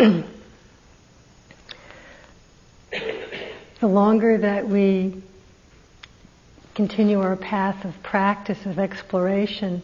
[0.00, 0.24] the
[3.82, 5.22] longer that we
[6.74, 9.82] continue our path of practice, of exploration,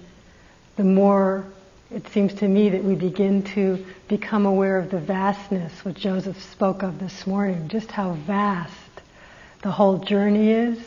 [0.77, 1.45] the more
[1.91, 6.42] it seems to me that we begin to become aware of the vastness, which Joseph
[6.42, 8.72] spoke of this morning, just how vast
[9.60, 10.78] the whole journey is,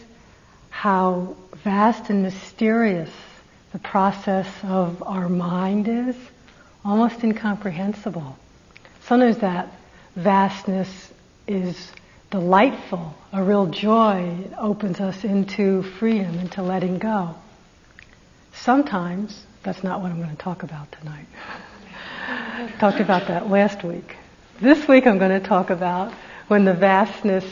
[0.71, 3.11] how vast and mysterious
[3.73, 6.15] the process of our mind is,
[6.83, 8.35] almost incomprehensible.
[9.09, 9.69] Sometimes that
[10.15, 11.11] vastness
[11.47, 11.91] is
[12.29, 14.37] delightful, a real joy.
[14.45, 17.33] It opens us into freedom, into letting go.
[18.53, 21.25] Sometimes that's not what I'm going to talk about tonight.
[22.79, 24.15] Talked about that last week.
[24.61, 26.13] This week I'm going to talk about
[26.47, 27.45] when the vastness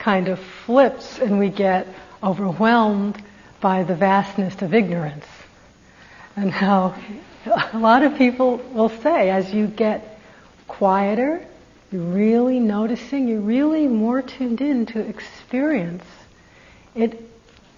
[0.00, 1.86] kind of flips and we get
[2.24, 3.22] overwhelmed
[3.60, 5.26] by the vastness of ignorance.
[6.34, 6.96] And how
[7.72, 10.16] a lot of people will say as you get
[10.68, 11.44] quieter,
[11.90, 16.04] you're really noticing, you're really more tuned in to experience.
[16.94, 17.20] It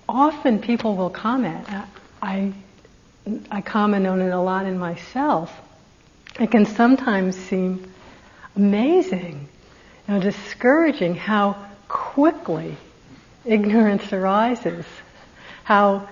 [0.09, 1.67] often people will comment.
[2.21, 2.53] I
[3.51, 5.53] I comment on it a lot in myself.
[6.39, 7.93] It can sometimes seem
[8.57, 9.49] amazing,
[10.09, 11.57] know, discouraging how
[11.89, 12.77] quickly
[13.45, 14.85] ignorance arises,
[15.65, 16.09] how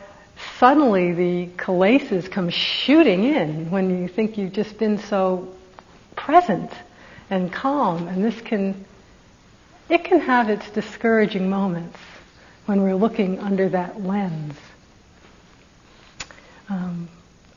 [0.58, 5.48] suddenly the kilesas come shooting in when you think you've just been so
[6.18, 6.70] present
[7.30, 8.84] and calm, and this can
[9.88, 11.98] it can have its discouraging moments
[12.66, 14.54] when we're looking under that lens.
[16.68, 17.08] Um,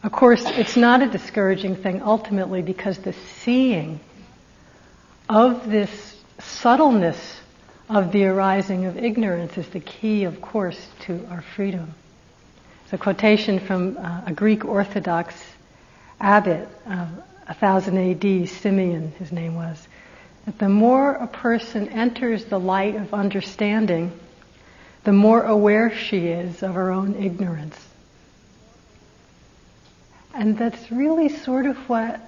[0.04, 4.00] of course, it's not a discouraging thing ultimately because the seeing
[5.28, 7.42] of this subtleness
[7.90, 11.94] of the arising of ignorance is the key, of course, to our freedom.
[12.86, 15.36] It's a quotation from uh, a Greek Orthodox
[16.22, 17.08] abbot, uh,
[17.60, 19.88] 1000 AD, Simeon, his name was,
[20.46, 24.12] that the more a person enters the light of understanding,
[25.04, 27.78] the more aware she is of her own ignorance.
[30.34, 32.22] And that's really sort of what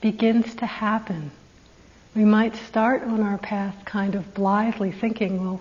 [0.00, 1.30] begins to happen.
[2.16, 5.60] We might start on our path kind of blithely thinking we'll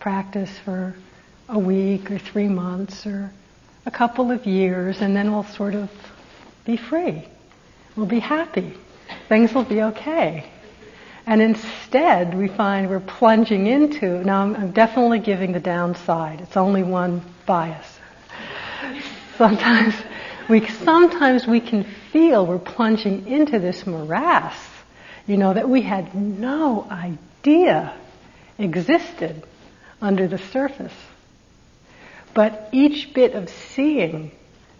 [0.00, 0.94] practice for
[1.48, 3.32] a week or three months or
[3.86, 5.90] a couple of years and then we'll sort of
[6.64, 7.26] be free.
[7.98, 8.74] We'll be happy.
[9.28, 10.48] Things will be okay.
[11.26, 16.40] And instead, we find we're plunging into, now I'm, I'm definitely giving the downside.
[16.40, 17.98] It's only one bias.
[19.36, 19.96] Sometimes
[20.48, 21.82] we sometimes we can
[22.12, 24.54] feel we're plunging into this morass,
[25.26, 27.92] you know, that we had no idea
[28.58, 29.42] existed
[30.00, 30.94] under the surface.
[32.32, 34.30] But each bit of seeing,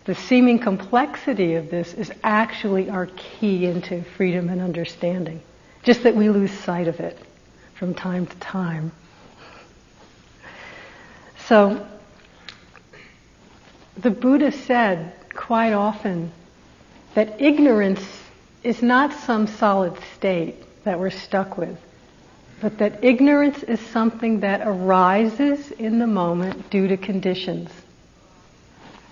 [0.09, 5.39] the seeming complexity of this is actually our key into freedom and understanding.
[5.83, 7.19] Just that we lose sight of it
[7.75, 8.91] from time to time.
[11.47, 11.87] So,
[13.99, 16.33] the Buddha said quite often
[17.15, 18.01] that ignorance
[18.65, 21.79] is not some solid state that we're stuck with,
[22.63, 27.69] but that ignorance is something that arises in the moment due to conditions.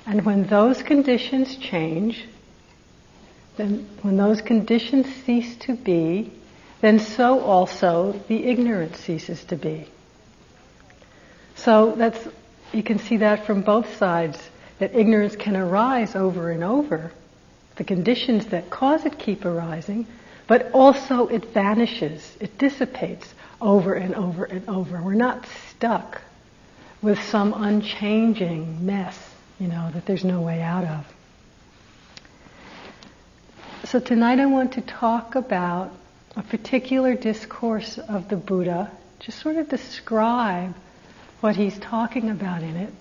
[0.07, 2.25] And when those conditions change,
[3.57, 6.33] then when those conditions cease to be,
[6.81, 9.89] then so also the ignorance ceases to be.
[11.57, 12.29] So that's,
[12.73, 14.39] you can see that from both sides
[14.79, 17.13] that ignorance can arise over and over.
[17.77, 20.07] The conditions that cause it keep arising,
[20.47, 25.03] but also it vanishes, it dissipates over and over and over.
[25.03, 26.23] We're not stuck
[27.03, 29.26] with some unchanging mess,
[29.59, 31.07] you know, that there's no way out of.
[33.85, 35.93] So tonight I want to talk about
[36.35, 38.91] a particular discourse of the Buddha,
[39.21, 40.75] just sort of describe
[41.41, 42.93] what he's talking about in it.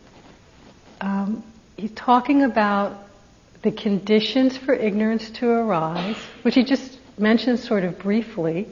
[1.01, 1.43] Um,
[1.75, 3.05] he's talking about
[3.63, 8.67] the conditions for ignorance to arise, which he just mentioned sort of briefly,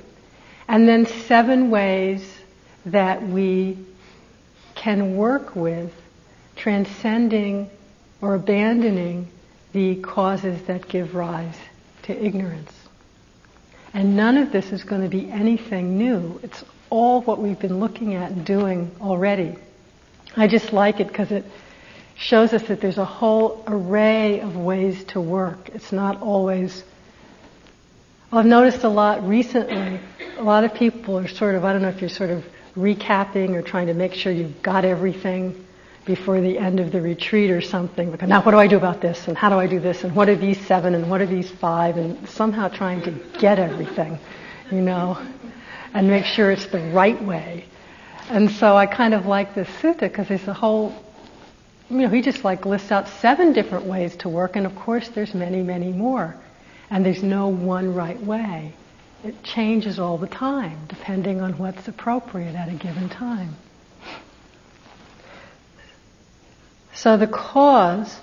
[0.68, 2.24] and then seven ways
[2.86, 3.78] that we
[4.76, 5.94] can work with
[6.64, 7.70] transcending
[8.22, 9.28] or abandoning
[9.74, 11.58] the causes that give rise
[12.04, 12.72] to ignorance.
[13.94, 16.40] And none of this is going to be anything new.
[16.42, 19.58] It's all what we've been looking at and doing already.
[20.38, 21.44] I just like it because it
[22.16, 25.68] shows us that there's a whole array of ways to work.
[25.74, 26.82] It's not always.
[28.32, 30.00] I've noticed a lot recently,
[30.38, 32.46] a lot of people are sort of, I don't know if you're sort of
[32.78, 35.64] recapping or trying to make sure you've got everything
[36.06, 38.12] before the end of the retreat or something.
[38.12, 39.28] Because now what do I do about this?
[39.28, 40.04] And how do I do this?
[40.04, 40.96] And what are these seven?
[40.96, 41.98] And what are these five?
[41.98, 44.20] And somehow trying to get everything,
[44.72, 45.18] you know,
[45.94, 47.66] and make sure it's the right way.
[48.30, 50.94] And so I kind of like this sutta because there's a whole,
[51.90, 55.10] you know, he just like lists out seven different ways to work, and of course
[55.10, 56.36] there's many, many more.
[56.90, 58.74] And there's no one right way.
[59.24, 63.56] It changes all the time, depending on what's appropriate at a given time.
[66.96, 68.20] So the cause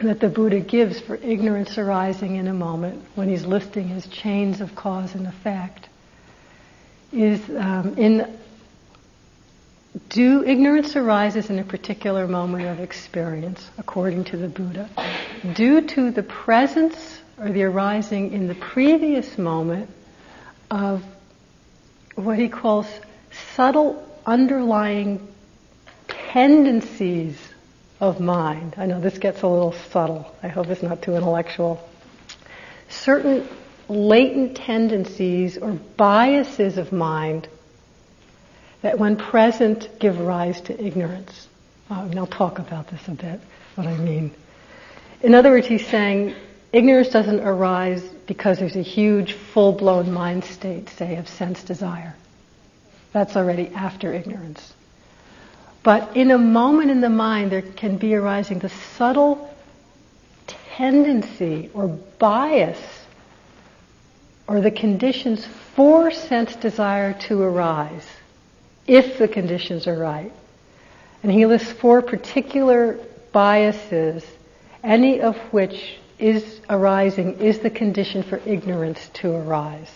[0.00, 4.60] that the Buddha gives for ignorance arising in a moment, when he's listing his chains
[4.60, 5.88] of cause and effect,
[7.12, 8.38] is um, in
[10.10, 14.88] do ignorance arises in a particular moment of experience, according to the Buddha,
[15.54, 19.90] due to the presence or the arising in the previous moment
[20.70, 21.02] of
[22.14, 22.86] what he calls
[23.54, 25.26] subtle underlying
[26.06, 27.36] tendencies
[28.00, 28.74] of mind.
[28.76, 30.34] I know this gets a little subtle.
[30.42, 31.86] I hope it's not too intellectual.
[32.88, 33.46] Certain
[33.88, 37.48] latent tendencies or biases of mind
[38.82, 41.48] that, when present, give rise to ignorance.
[41.90, 43.40] Oh, and I'll talk about this a bit,
[43.74, 44.30] what I mean.
[45.22, 46.36] In other words, he's saying
[46.72, 52.14] ignorance doesn't arise because there's a huge, full blown mind state, say, of sense desire.
[53.12, 54.74] That's already after ignorance.
[55.88, 59.48] But in a moment in the mind, there can be arising the subtle
[60.76, 62.78] tendency or bias
[64.46, 68.06] or the conditions for sense desire to arise,
[68.86, 70.30] if the conditions are right.
[71.22, 72.98] And he lists four particular
[73.32, 74.26] biases,
[74.84, 79.90] any of which is arising is the condition for ignorance to arise.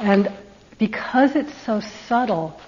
[0.00, 0.32] And
[0.80, 1.78] because it's so
[2.08, 2.60] subtle,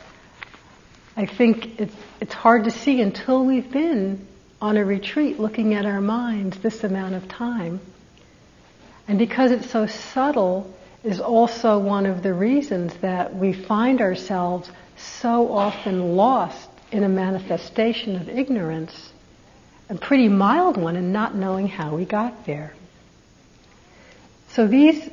[1.16, 4.26] I think it's, it's hard to see until we've been
[4.60, 7.80] on a retreat looking at our minds this amount of time.
[9.08, 10.72] And because it's so subtle
[11.02, 17.08] is also one of the reasons that we find ourselves so often lost in a
[17.08, 19.12] manifestation of ignorance,
[19.88, 22.74] a pretty mild one, and not knowing how we got there.
[24.48, 25.08] So these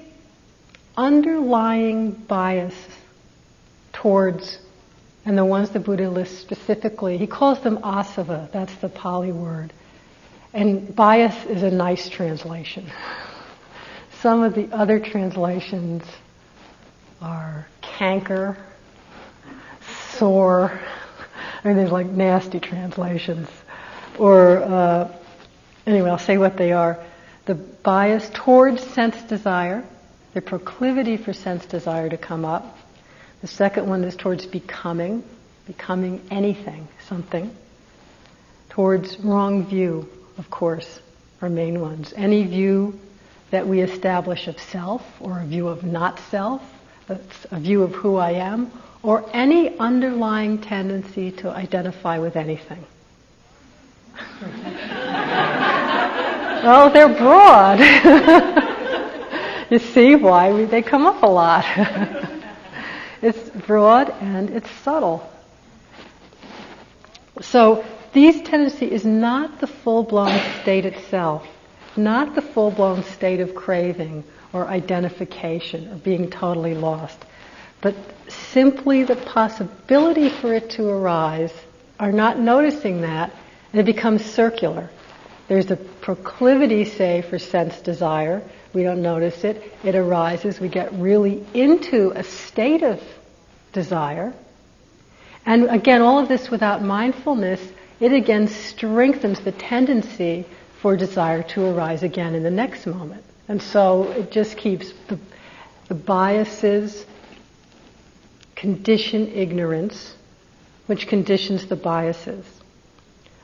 [0.97, 2.75] underlying bias
[3.91, 4.57] towards
[5.25, 9.71] and the ones the Buddha lists specifically, he calls them asava, that's the Pali word.
[10.53, 12.91] And bias is a nice translation.
[14.21, 16.03] Some of the other translations
[17.21, 18.57] are canker,
[20.17, 20.79] sore,
[21.63, 23.47] I mean, there's like nasty translations.
[24.19, 25.11] Or, uh,
[25.87, 27.03] anyway, I'll say what they are.
[27.45, 29.83] The bias towards sense desire,
[30.33, 32.77] the proclivity for sense desire to come up,
[33.43, 35.21] the second one is towards becoming,
[35.67, 37.53] becoming anything, something.
[38.69, 40.07] Towards wrong view,
[40.37, 41.01] of course,
[41.41, 42.13] are main ones.
[42.15, 42.97] Any view
[43.51, 46.63] that we establish of self, or a view of not self,
[47.09, 48.71] a view of who I am,
[49.03, 52.85] or any underlying tendency to identify with anything.
[56.63, 57.79] oh, they're broad.
[59.69, 61.65] you see why they come up a lot.
[63.23, 65.27] It's broad and it's subtle.
[67.39, 71.47] So these tendency is not the full-blown state itself,
[71.95, 77.17] not the full-blown state of craving or identification or being totally lost,
[77.79, 77.95] but
[78.27, 81.53] simply the possibility for it to arise,
[81.99, 83.31] are not noticing that,
[83.71, 84.89] and it becomes circular.
[85.47, 88.41] There's a proclivity, say, for sense desire.
[88.73, 89.73] We don't notice it.
[89.83, 90.59] It arises.
[90.59, 93.01] We get really into a state of
[93.73, 94.33] desire.
[95.45, 97.61] And again, all of this without mindfulness,
[97.99, 100.45] it again strengthens the tendency
[100.81, 103.23] for desire to arise again in the next moment.
[103.47, 105.19] And so it just keeps the,
[105.87, 107.05] the biases
[108.55, 110.15] condition ignorance,
[110.85, 112.45] which conditions the biases.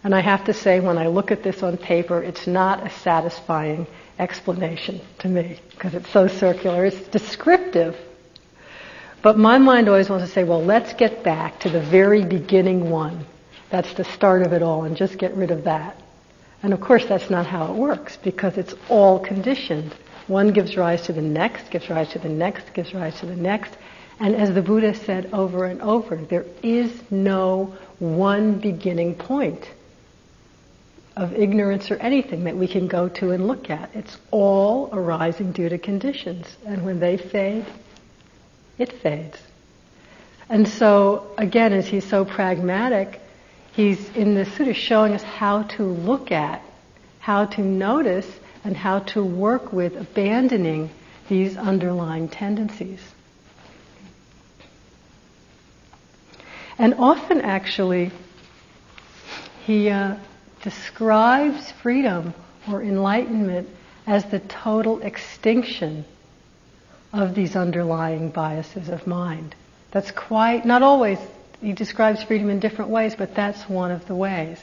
[0.03, 2.89] And I have to say, when I look at this on paper, it's not a
[2.89, 3.85] satisfying
[4.17, 6.85] explanation to me because it's so circular.
[6.85, 7.97] It's descriptive,
[9.21, 12.89] but my mind always wants to say, well, let's get back to the very beginning
[12.89, 13.25] one.
[13.69, 15.97] That's the start of it all, and just get rid of that.
[16.63, 19.93] And of course, that's not how it works because it's all conditioned.
[20.27, 23.35] One gives rise to the next, gives rise to the next, gives rise to the
[23.35, 23.73] next.
[24.19, 29.69] And as the Buddha said over and over, there is no one beginning point
[31.15, 33.89] of ignorance or anything that we can go to and look at.
[33.93, 36.57] It's all arising due to conditions.
[36.65, 37.65] And when they fade,
[38.77, 39.37] it fades.
[40.49, 43.21] And so, again, as he's so pragmatic,
[43.73, 46.61] he's in the of showing us how to look at,
[47.19, 48.27] how to notice,
[48.63, 50.89] and how to work with abandoning
[51.27, 53.01] these underlying tendencies.
[56.79, 58.11] And often, actually,
[59.65, 60.15] he, uh,
[60.61, 62.33] describes freedom
[62.69, 63.69] or enlightenment
[64.05, 66.05] as the total extinction
[67.13, 69.55] of these underlying biases of mind.
[69.91, 71.17] That's quite, not always,
[71.61, 74.59] he describes freedom in different ways, but that's one of the ways.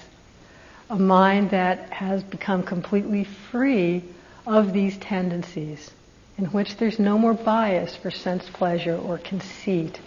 [0.89, 4.05] A mind that has become completely free
[4.47, 5.91] of these tendencies,
[6.39, 9.99] in which there's no more bias for sense pleasure or conceit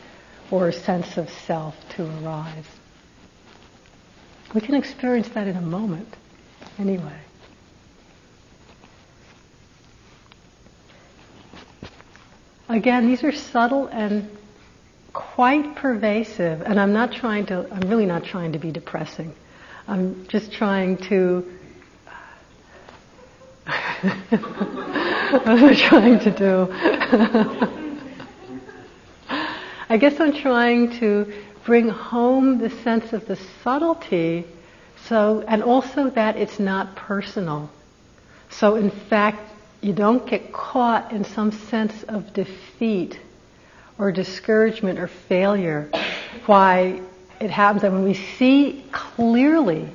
[0.52, 2.79] or a sense of self to arise.
[4.54, 6.16] We can experience that in a moment,
[6.80, 7.20] anyway.
[12.68, 14.30] Again, these are subtle and
[15.14, 19.34] quite pervasive, and I'm not trying to, I'm really not trying to be depressing.
[19.88, 21.44] I'm just trying to,
[23.66, 26.68] what am I trying to do?
[29.90, 31.34] I guess I'm trying to
[31.70, 34.44] bring home the sense of the subtlety
[35.06, 37.70] so and also that it's not personal.
[38.50, 39.40] So in fact
[39.80, 43.20] you don't get caught in some sense of defeat
[44.00, 45.92] or discouragement or failure
[46.48, 47.02] why
[47.40, 49.88] it happens and when we see clearly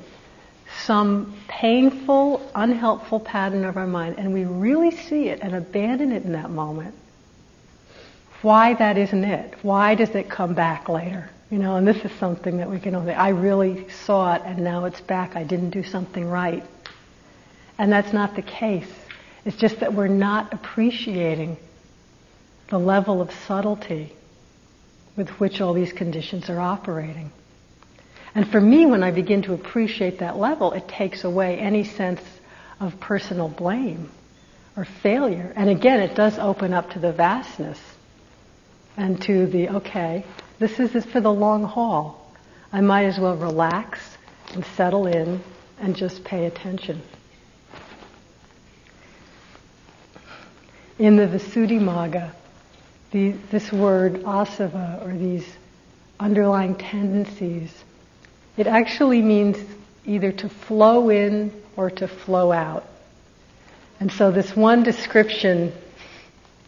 [0.83, 6.23] some painful, unhelpful pattern of our mind and we really see it and abandon it
[6.23, 6.95] in that moment,
[8.41, 9.55] why that isn't it?
[9.61, 11.31] Why does it come back later?
[11.55, 14.61] You know, and this is something that we can only, I really saw it and
[14.61, 15.37] now it's back.
[15.37, 16.65] I didn't do something right.
[17.77, 18.91] And that's not the case.
[19.45, 21.55] It's just that we're not appreciating
[22.67, 24.11] the level of subtlety
[25.15, 27.31] with which all these conditions are operating.
[28.35, 32.19] And for me, when I begin to appreciate that level, it takes away any sense
[32.81, 34.11] of personal blame
[34.75, 35.53] or failure.
[35.55, 37.79] And again, it does open up to the vastness
[38.97, 40.25] and to the, okay,
[40.59, 42.31] this is for the long haul.
[42.71, 43.99] I might as well relax
[44.53, 45.41] and settle in
[45.79, 47.01] and just pay attention.
[50.97, 52.31] in the Visuddhimagga,
[53.11, 55.45] the, this word asava, or these
[56.19, 57.71] underlying tendencies,
[58.57, 59.57] it actually means
[60.05, 62.87] either to flow in or to flow out.
[63.99, 65.73] And so this one description,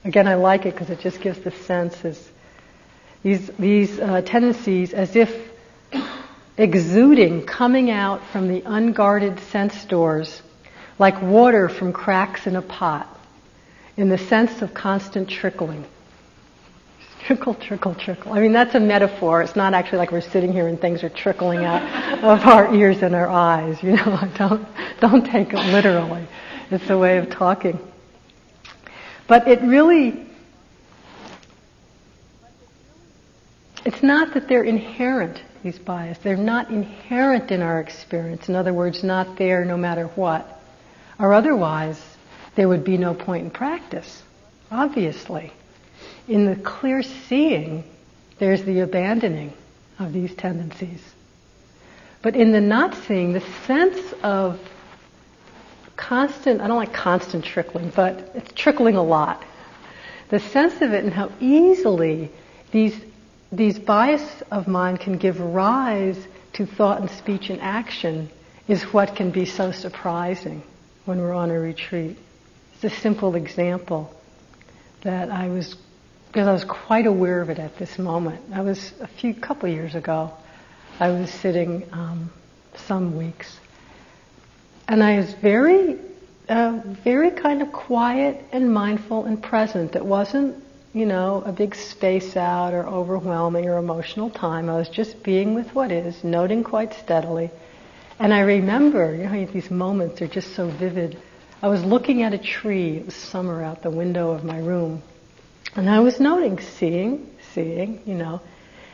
[0.03, 2.29] again, I like it because it just gives the sense is
[3.27, 5.49] these, these uh, tendencies as if
[6.57, 10.41] exuding, coming out from the unguarded sense doors
[10.97, 13.19] like water from cracks in a pot
[13.97, 15.83] in the sense of constant trickling.
[17.25, 18.31] Trickle, trickle, trickle.
[18.31, 19.41] I mean, that's a metaphor.
[19.41, 21.83] It's not actually like we're sitting here and things are trickling out
[22.23, 23.83] of our ears and our eyes.
[23.83, 24.65] You know, don't,
[25.01, 26.25] don't take it literally.
[26.71, 27.77] It's a way of talking.
[29.27, 30.26] But it really,
[33.85, 36.23] it's not that they're inherent, these biases.
[36.23, 38.49] They're not inherent in our experience.
[38.49, 40.61] In other words, not there no matter what.
[41.19, 42.01] Or otherwise,
[42.55, 44.23] there would be no point in practice,
[44.71, 45.51] obviously.
[46.27, 47.83] In the clear seeing,
[48.39, 49.53] there's the abandoning
[49.99, 51.01] of these tendencies.
[52.21, 54.59] But in the not seeing, the sense of
[55.95, 59.43] constant, I don't like constant trickling, but it's trickling a lot.
[60.29, 62.31] The sense of it and how easily
[62.71, 62.99] these,
[63.51, 66.17] these bias of mind can give rise
[66.53, 68.29] to thought and speech and action
[68.67, 70.61] is what can be so surprising
[71.05, 72.17] when we're on a retreat.
[72.73, 74.13] It's a simple example
[75.01, 75.75] that I was,
[76.27, 78.41] because I was quite aware of it at this moment.
[78.53, 80.33] I was a few couple years ago.
[80.99, 82.31] I was sitting um,
[82.75, 83.59] some weeks,
[84.87, 85.97] and I was very,
[86.49, 89.95] uh, very kind of quiet and mindful and present.
[89.95, 90.63] It wasn't,
[90.97, 94.69] you know, a big space out or overwhelming or emotional time.
[94.69, 97.51] I was just being with what is, noting quite steadily.
[98.19, 101.17] And I remember, you know, these moments are just so vivid.
[101.61, 102.97] I was looking at a tree.
[102.97, 105.03] It was summer out the window of my room.
[105.75, 108.41] And I was noting, seeing, seeing, you know.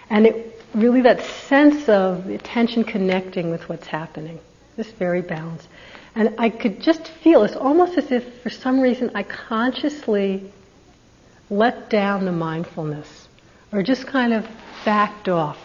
[0.09, 4.39] And it really that sense of attention connecting with what's happening.
[4.75, 5.67] This very balance.
[6.15, 10.51] And I could just feel it's almost as if for some reason I consciously
[11.57, 13.27] let down the mindfulness
[13.71, 14.47] or just kind of
[14.85, 15.57] backed off,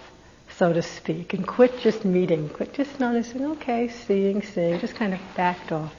[0.57, 5.15] so to speak, and quit just meeting, quit just noticing, okay, seeing, seeing, just kind
[5.15, 5.95] of backed off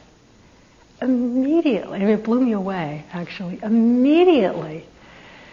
[1.02, 3.60] immediately, I mean, it blew me away, actually.
[3.62, 4.86] Immediately,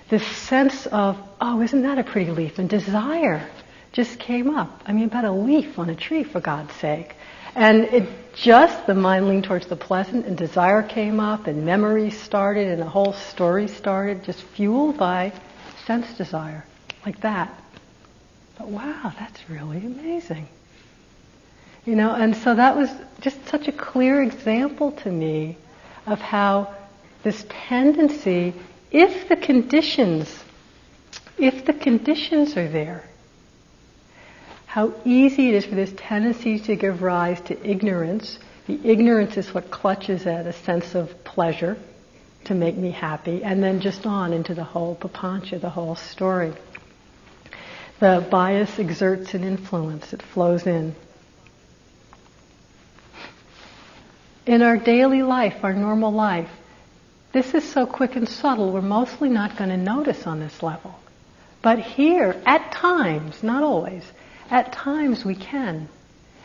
[0.08, 2.58] this sense of, oh, isn't that a pretty leaf?
[2.58, 3.48] And desire
[3.92, 4.82] just came up.
[4.86, 7.14] I mean, about a leaf on a tree, for God's sake.
[7.56, 12.20] And it just, the mind leaned towards the pleasant, and desire came up, and memories
[12.20, 15.32] started, and a whole story started, just fueled by
[15.86, 16.66] sense desire,
[17.06, 17.58] like that.
[18.58, 20.48] But wow, that's really amazing.
[21.86, 22.90] You know, and so that was
[23.22, 25.56] just such a clear example to me
[26.06, 26.74] of how
[27.22, 28.52] this tendency,
[28.90, 30.44] if the conditions,
[31.38, 33.02] if the conditions are there,
[34.76, 38.38] how easy it is for this tendency to give rise to ignorance.
[38.66, 41.78] The ignorance is what clutches at a sense of pleasure
[42.44, 46.52] to make me happy, and then just on into the whole papancha, the whole story.
[48.00, 50.94] The bias exerts an influence, it flows in.
[54.44, 56.50] In our daily life, our normal life,
[57.32, 61.00] this is so quick and subtle, we're mostly not going to notice on this level.
[61.62, 64.04] But here, at times, not always,
[64.50, 65.88] at times we can.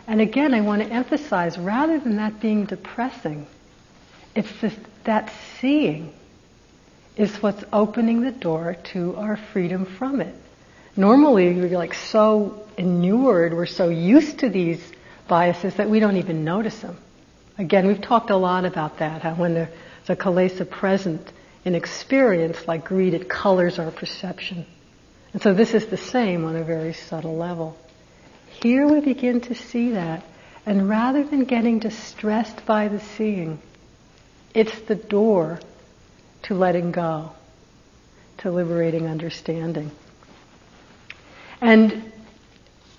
[0.08, 3.48] And again, I want to emphasize rather than that being depressing,
[4.36, 6.14] it's this, that seeing
[7.16, 10.36] is what's opening the door to our freedom from it.
[10.96, 14.82] Normally, we're like so inured, we're so used to these
[15.28, 16.98] biases that we don't even notice them.
[17.58, 19.70] Again, we've talked a lot about that, how when there's
[20.10, 21.32] a kilesa present
[21.64, 24.66] in experience, like greed, it colors our perception.
[25.34, 27.78] And so this is the same on a very subtle level.
[28.62, 30.24] Here we begin to see that.
[30.66, 33.60] And rather than getting distressed by the seeing,
[34.54, 35.60] it's the door
[36.44, 37.32] to letting go,
[38.40, 39.90] to liberating understanding.
[41.60, 42.12] And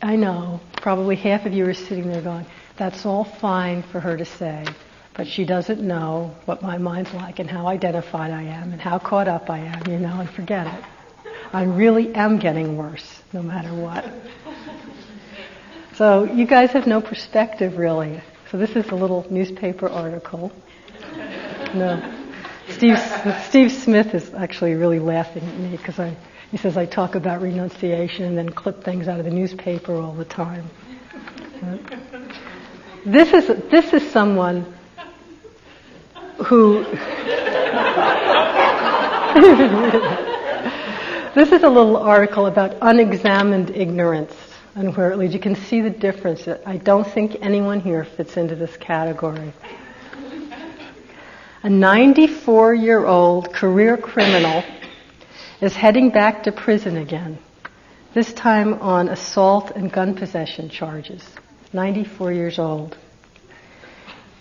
[0.03, 4.17] I know probably half of you are sitting there going, that's all fine for her
[4.17, 4.67] to say,
[5.15, 8.99] but she doesn't know what my mind's like and how identified I am and how
[8.99, 10.85] caught up I am, you know, and forget it.
[11.53, 14.05] I really am getting worse, no matter what.
[16.03, 18.21] So you guys have no perspective really.
[18.51, 20.51] So this is a little newspaper article.
[21.75, 22.03] No.
[22.71, 22.99] Steve,
[23.47, 26.17] Steve Smith is actually really laughing at me because I,
[26.51, 30.13] he says I talk about renunciation and then clip things out of the newspaper all
[30.13, 30.69] the time.
[33.07, 34.75] This is, this is someone
[36.45, 36.83] who,
[41.37, 44.35] this is a little article about unexamined ignorance
[44.75, 45.35] and where it leads.
[45.35, 46.49] You can see the difference.
[46.67, 49.53] I don't think anyone here fits into this category.
[51.63, 54.65] A 94 year old career criminal
[55.61, 57.39] is heading back to prison again,
[58.15, 61.25] this time on assault and gun possession charges.
[61.73, 62.99] 94 years old.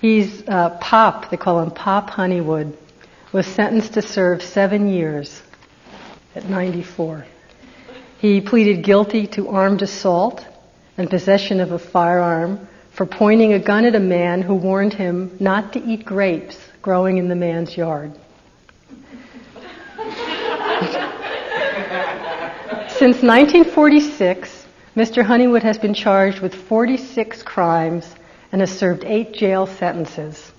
[0.01, 2.75] He's uh, Pop, they call him Pop Honeywood,
[3.31, 5.43] was sentenced to serve seven years
[6.33, 7.25] at 94.
[8.21, 10.45] He pleaded guilty to armed assault
[10.95, 15.35] and possession of a firearm for pointing a gun at a man who warned him
[15.39, 18.11] not to eat grapes growing in the man's yard.
[22.89, 25.23] Since 1946, Mr.
[25.23, 28.07] Honeywood has been charged with 46 crimes
[28.51, 30.51] and has served eight jail sentences.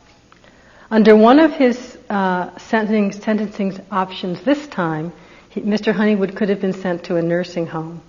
[0.90, 5.12] Under one of his uh, sentencing, sentencing options this time,
[5.54, 5.92] Mr.
[5.92, 8.00] Honeywood could have been sent to a nursing home.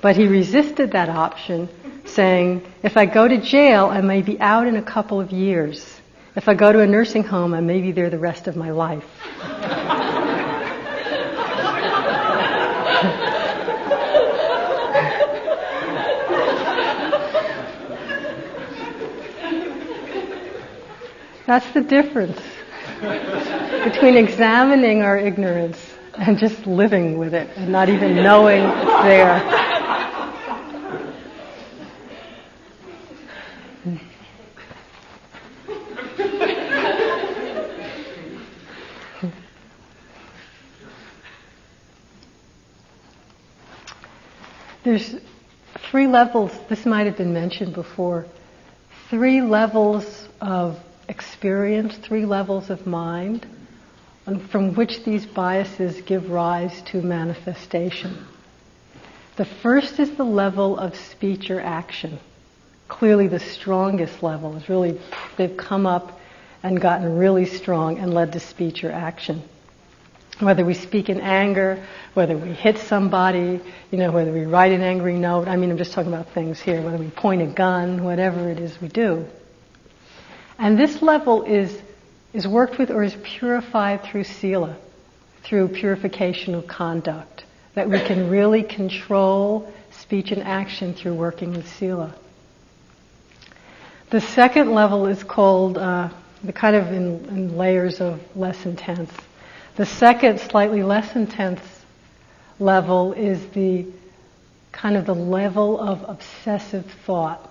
[0.00, 1.68] But he resisted that option,
[2.04, 6.00] saying, if I go to jail, I may be out in a couple of years.
[6.34, 8.70] If I go to a nursing home, I may be there the rest of my
[8.70, 9.04] life.
[21.46, 22.40] That's the difference
[23.84, 25.87] between examining our ignorance
[26.18, 29.38] and just living with it and not even knowing it's there.
[44.84, 45.16] There's
[45.90, 48.26] three levels, this might have been mentioned before,
[49.10, 50.78] three levels of
[51.08, 53.46] experience, three levels of mind
[54.50, 58.26] from which these biases give rise to manifestation.
[59.36, 62.18] The first is the level of speech or action.
[62.88, 65.00] Clearly, the strongest level is really,
[65.36, 66.18] they've come up
[66.62, 69.42] and gotten really strong and led to speech or action.
[70.40, 73.60] Whether we speak in anger, whether we hit somebody,
[73.90, 76.60] you know, whether we write an angry note, I mean, I'm just talking about things
[76.60, 79.26] here, whether we point a gun, whatever it is we do.
[80.58, 81.80] And this level is
[82.32, 84.76] is worked with or is purified through sila,
[85.42, 87.44] through purification of conduct.
[87.74, 92.14] That we can really control speech and action through working with sila.
[94.10, 96.08] The second level is called uh,
[96.42, 99.12] the kind of in, in layers of less intense.
[99.76, 101.60] The second, slightly less intense
[102.58, 103.86] level is the
[104.72, 107.50] kind of the level of obsessive thought,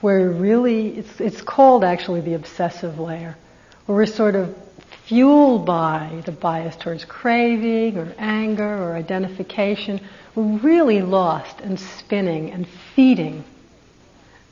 [0.00, 3.36] where really, it's, it's called actually the obsessive layer,
[3.94, 4.56] we're sort of
[5.06, 10.00] fueled by the bias towards craving or anger or identification.
[10.34, 13.44] We're really lost and spinning and feeding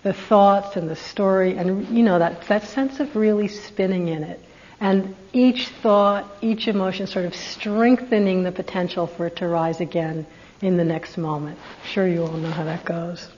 [0.02, 4.22] the thoughts and the story and you know that, that sense of really spinning in
[4.22, 4.40] it.
[4.80, 10.26] And each thought, each emotion sort of strengthening the potential for it to rise again
[10.60, 11.58] in the next moment.
[11.58, 13.28] I'm sure you all know how that goes.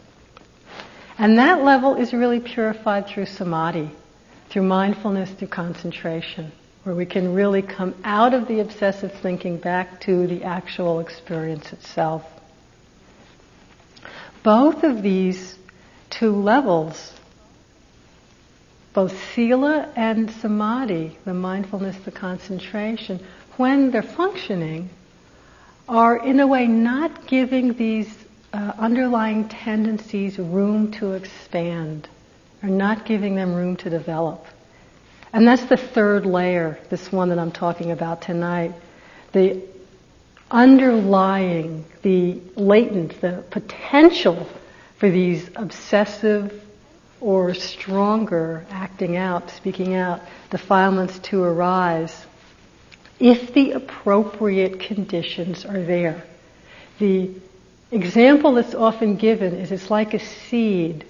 [1.16, 3.90] And that level is really purified through samadhi,
[4.48, 6.52] through mindfulness, through concentration,
[6.84, 11.72] where we can really come out of the obsessive thinking back to the actual experience
[11.72, 12.24] itself.
[14.42, 15.58] Both of these
[16.10, 17.12] two levels
[18.98, 23.24] both sila and samadhi, the mindfulness, the concentration,
[23.56, 24.90] when they're functioning,
[25.88, 28.12] are in a way not giving these
[28.52, 32.08] uh, underlying tendencies room to expand,
[32.62, 34.46] or not giving them room to develop.
[35.32, 38.72] And that's the third layer, this one that I'm talking about tonight.
[39.32, 39.62] The
[40.50, 44.48] underlying, the latent, the potential
[44.96, 46.64] for these obsessive
[47.20, 52.26] or stronger acting out, speaking out, defilements to arise
[53.18, 56.24] if the appropriate conditions are there.
[56.98, 57.30] The
[57.90, 61.04] example that's often given is it's like a seed.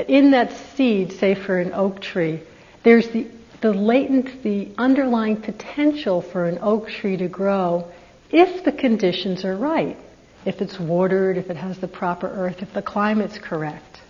[0.00, 2.40] That in that seed, say for an oak tree,
[2.84, 3.26] there's the,
[3.60, 7.86] the latent, the underlying potential for an oak tree to grow
[8.30, 9.98] if the conditions are right.
[10.46, 14.00] If it's watered, if it has the proper earth, if the climate's correct.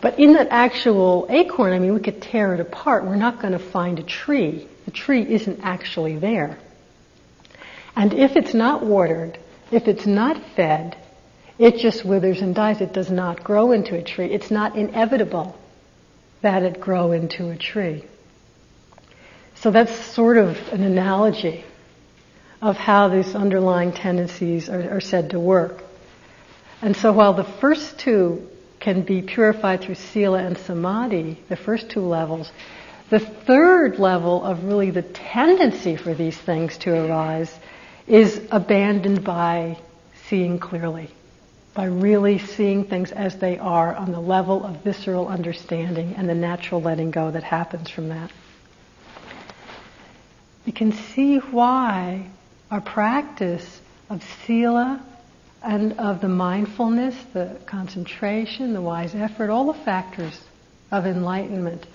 [0.00, 3.04] But in that actual acorn, I mean, we could tear it apart.
[3.04, 4.66] We're not going to find a tree.
[4.86, 6.58] The tree isn't actually there.
[7.94, 9.38] And if it's not watered,
[9.70, 10.96] if it's not fed,
[11.58, 12.80] it just withers and dies.
[12.80, 14.26] It does not grow into a tree.
[14.26, 15.58] It's not inevitable
[16.40, 18.04] that it grow into a tree.
[19.56, 21.64] So that's sort of an analogy
[22.62, 25.82] of how these underlying tendencies are, are said to work.
[26.80, 28.48] And so while the first two
[28.80, 32.50] can be purified through sila and samadhi, the first two levels.
[33.10, 37.52] The third level of really the tendency for these things to arise
[38.06, 39.78] is abandoned by
[40.28, 41.10] seeing clearly,
[41.78, 46.34] by really seeing things as they are on the level of visceral understanding and the
[46.34, 48.32] natural letting go that happens from that.
[50.64, 52.26] You can see why
[52.68, 55.00] our practice of sila
[55.62, 60.36] and of the mindfulness, the concentration, the wise effort, all the factors
[60.90, 61.86] of enlightenment.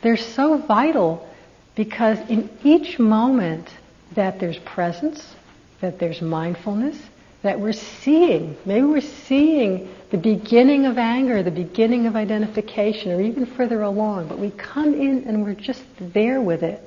[0.00, 1.28] They're so vital
[1.74, 3.68] because in each moment
[4.14, 5.34] that there's presence,
[5.82, 6.96] that there's mindfulness,
[7.42, 13.20] that we're seeing, maybe we're seeing the beginning of anger, the beginning of identification, or
[13.20, 16.82] even further along, but we come in and we're just there with it.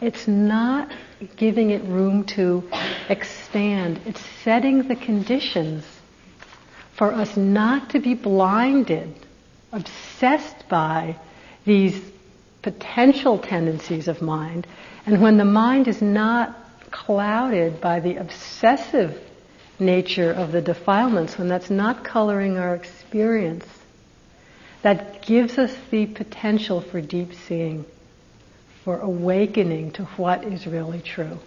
[0.00, 0.92] It's not
[1.36, 2.68] giving it room to
[3.08, 4.00] expand.
[4.04, 5.84] It's setting the conditions
[6.96, 9.14] for us not to be blinded,
[9.72, 11.16] obsessed by
[11.64, 11.98] these
[12.62, 14.66] potential tendencies of mind.
[15.06, 16.56] And when the mind is not
[16.90, 19.20] clouded by the obsessive
[19.78, 23.66] nature of the defilements, when that's not coloring our experience,
[24.82, 27.84] that gives us the potential for deep seeing
[28.84, 31.38] for awakening to what is really true.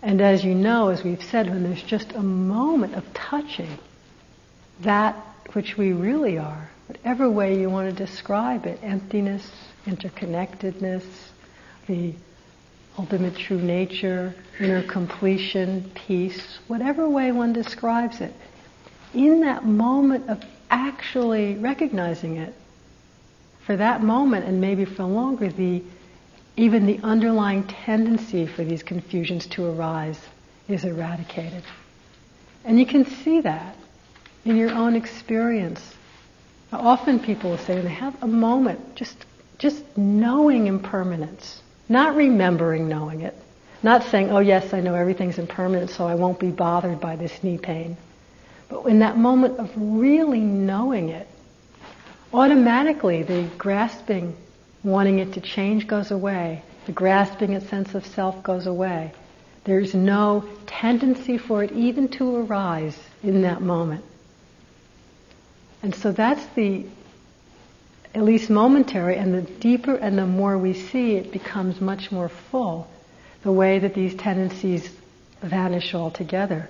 [0.00, 3.78] And as you know, as we've said, when there's just a moment of touching
[4.82, 5.16] that
[5.54, 9.50] which we really are, whatever way you want to describe it, emptiness,
[9.86, 11.04] interconnectedness,
[11.88, 12.14] the
[12.98, 18.32] ultimate true nature, inner completion, peace, whatever way one describes it,
[19.14, 22.54] in that moment of actually recognizing it,
[23.66, 25.82] for that moment and maybe for longer, the
[26.56, 30.18] even the underlying tendency for these confusions to arise
[30.68, 31.62] is eradicated.
[32.64, 33.76] And you can see that
[34.44, 35.82] in your own experience.
[36.72, 39.26] Often people will say they have a moment, just
[39.58, 43.34] just knowing impermanence, not remembering knowing it,
[43.82, 47.42] not saying, oh yes, I know everything's impermanent, so I won't be bothered by this
[47.42, 47.96] knee pain.
[48.68, 51.28] But in that moment of really knowing it,
[52.32, 54.36] automatically the grasping,
[54.82, 56.62] wanting it to change goes away.
[56.86, 59.12] The grasping a sense of self goes away.
[59.64, 64.04] There's no tendency for it even to arise in that moment.
[65.82, 66.86] And so that's the,
[68.16, 72.30] at least momentary, and the deeper and the more we see, it becomes much more
[72.30, 72.88] full,
[73.42, 74.90] the way that these tendencies
[75.42, 76.66] vanish altogether.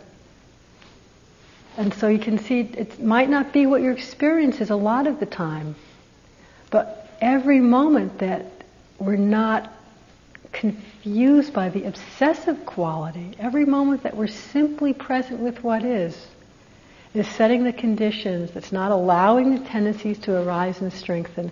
[1.77, 5.07] And so you can see it might not be what your experience is a lot
[5.07, 5.77] of the time,
[6.71, 8.47] but every moment that
[8.99, 9.73] we're not
[10.51, 16.27] confused by the obsessive quality, every moment that we're simply present with what is,
[17.17, 21.51] is setting the conditions that's not allowing the tendencies to arise and strengthen,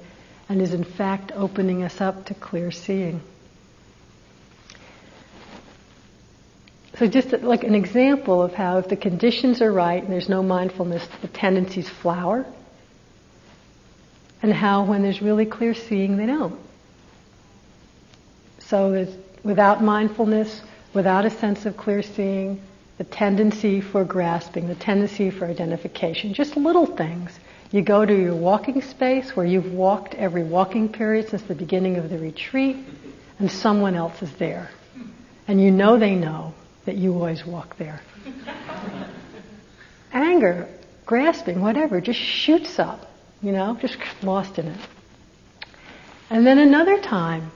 [0.49, 3.23] and is in fact opening us up to clear seeing.
[6.99, 10.43] So just like an example of how if the conditions are right and there's no
[10.43, 12.45] mindfulness, the tendencies flower.
[14.43, 16.61] And how when there's really clear seeing, they don't.
[18.59, 19.07] So
[19.43, 20.61] without mindfulness,
[20.93, 22.61] without a sense of clear seeing,
[22.99, 27.39] the tendency for grasping, the tendency for identification, just little things.
[27.73, 31.97] You go to your walking space where you've walked every walking period since the beginning
[31.97, 32.77] of the retreat,
[33.39, 34.71] and someone else is there.
[35.49, 36.55] And you know they know
[36.85, 38.01] that you always walk there.
[40.13, 40.69] Anger,
[41.05, 43.11] grasping, whatever, just shoots up,
[43.43, 44.81] you know, just lost in it.
[46.31, 47.51] And then another time,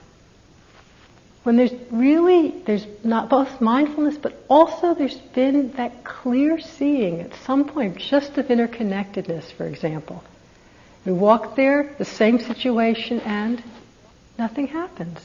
[1.44, 7.34] when there's really, there's not both mindfulness, but also there's been that clear seeing at
[7.46, 10.22] some point, just of interconnectedness, for example.
[11.06, 13.62] We walk there, the same situation, and
[14.38, 15.18] nothing happens.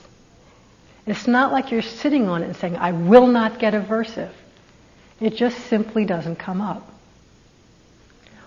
[1.06, 4.32] It's not like you're sitting on it and saying, I will not get aversive.
[5.20, 6.90] It just simply doesn't come up.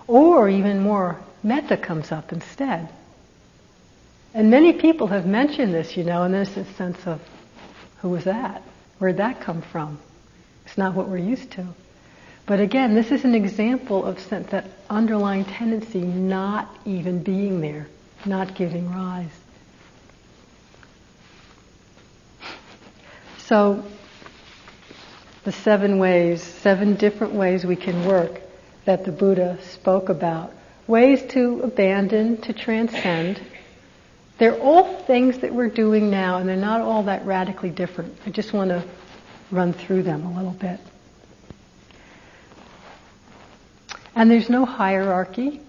[0.07, 2.89] Or even more, metta comes up instead.
[4.33, 7.21] And many people have mentioned this, you know, and there's this sense of,
[8.07, 8.63] who was that?
[9.01, 9.99] Where'd that come from?
[10.65, 11.67] It's not what we're used to.
[12.47, 17.89] But again, this is an example of that underlying tendency not even being there,
[18.25, 19.37] not giving rise.
[23.39, 23.85] So,
[25.43, 28.41] the seven ways, seven different ways we can work
[28.85, 30.53] that the Buddha spoke about.
[30.87, 33.41] Ways to abandon, to transcend.
[34.39, 38.15] They're all things that we're doing now, and they're not all that radically different.
[38.27, 38.85] I just want to
[39.51, 40.81] run through them a little bit.
[44.15, 45.61] And there's no hierarchy.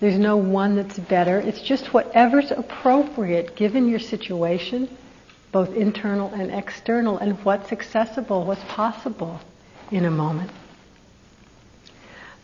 [0.00, 1.38] There's no one that's better.
[1.38, 4.88] It's just whatever's appropriate given your situation
[5.56, 9.40] both internal and external, and what's accessible, what's possible
[9.90, 10.50] in a moment.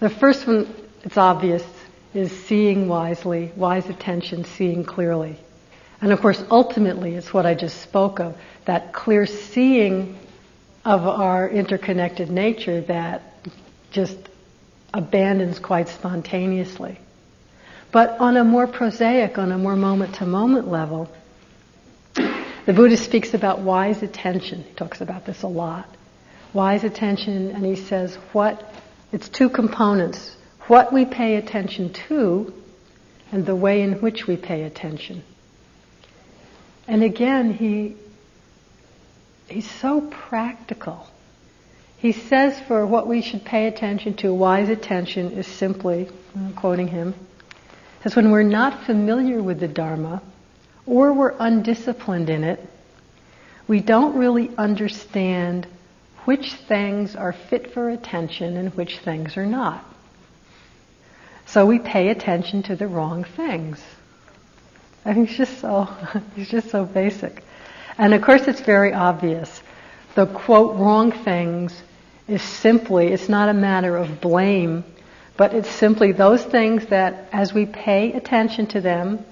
[0.01, 1.63] The first one, it's obvious,
[2.15, 5.37] is seeing wisely, wise attention, seeing clearly.
[6.03, 10.19] And of course, ultimately, it's what I just spoke of that clear seeing
[10.85, 13.23] of our interconnected nature that
[13.93, 14.19] just
[14.93, 16.99] abandons quite spontaneously.
[17.93, 21.09] But on a more prosaic, on a more moment to moment level,
[22.15, 24.65] the Buddha speaks about wise attention.
[24.65, 25.89] He talks about this a lot.
[26.53, 28.75] Wise attention, and he says what,
[29.13, 30.37] it's two components.
[30.67, 32.53] What we pay attention to
[33.31, 35.23] and the way in which we pay attention.
[36.89, 37.97] And again, he,
[39.49, 41.07] he's so practical.
[41.99, 46.89] He says for what we should pay attention to, wise attention is simply, I'm quoting
[46.89, 47.15] him,
[48.03, 50.21] says when we're not familiar with the Dharma,
[50.85, 52.69] or we're undisciplined in it,
[53.69, 55.69] we don't really understand
[56.25, 59.85] which things are fit for attention and which things are not.
[61.47, 63.81] So we pay attention to the wrong things.
[65.05, 65.89] I mean, it's just so,
[66.37, 67.43] it's just so basic.
[67.99, 69.63] And of course it's very obvious.
[70.15, 71.83] The quote, wrong things
[72.29, 74.85] is simply, it's not a matter of blame,
[75.37, 79.25] but it's simply those things that as we pay attention to them,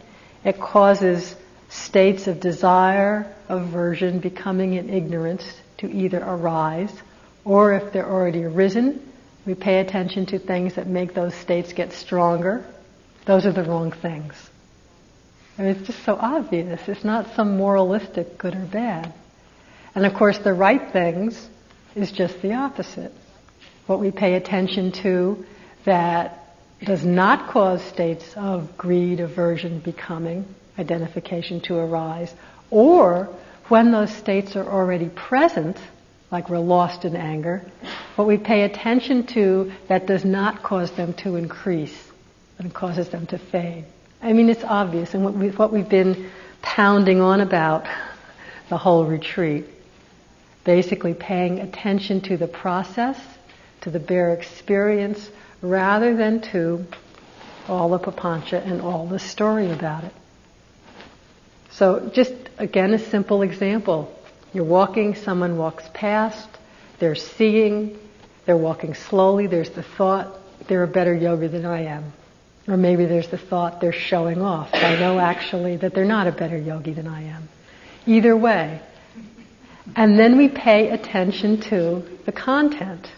[0.44, 1.36] it causes
[1.68, 5.44] states of desire, aversion, becoming, and ignorance
[5.78, 6.92] to either arise,
[7.44, 9.00] or if they're already arisen,
[9.46, 12.64] we pay attention to things that make those states get stronger.
[13.26, 14.50] Those are the wrong things.
[15.60, 16.88] Mean, it's just so obvious.
[16.88, 19.12] It's not some moralistic good or bad.
[19.94, 21.48] And of course, the right things
[21.94, 23.12] is just the opposite.
[23.86, 25.44] What we pay attention to
[25.84, 30.46] that does not cause states of greed, aversion, becoming,
[30.78, 32.32] identification to arise,
[32.70, 33.28] or
[33.68, 35.76] when those states are already present,
[36.30, 37.62] like we're lost in anger,
[38.16, 42.10] what we pay attention to that does not cause them to increase
[42.58, 43.84] and causes them to fade.
[44.22, 46.30] I mean, it's obvious, and what, we, what we've been
[46.60, 47.86] pounding on about
[48.68, 49.64] the whole retreat.
[50.64, 53.18] Basically, paying attention to the process,
[53.80, 55.30] to the bare experience,
[55.62, 56.84] rather than to
[57.66, 60.12] all the papancha and all the story about it.
[61.70, 64.14] So just again a simple example.
[64.52, 66.48] You're walking, someone walks past,
[66.98, 67.96] they're seeing,
[68.44, 72.12] they're walking slowly, there's the thought, they're a better yogi than I am.
[72.68, 74.70] Or maybe there's the thought they're showing off.
[74.72, 77.48] I know actually that they're not a better yogi than I am.
[78.06, 78.80] Either way.
[79.96, 83.10] And then we pay attention to the content.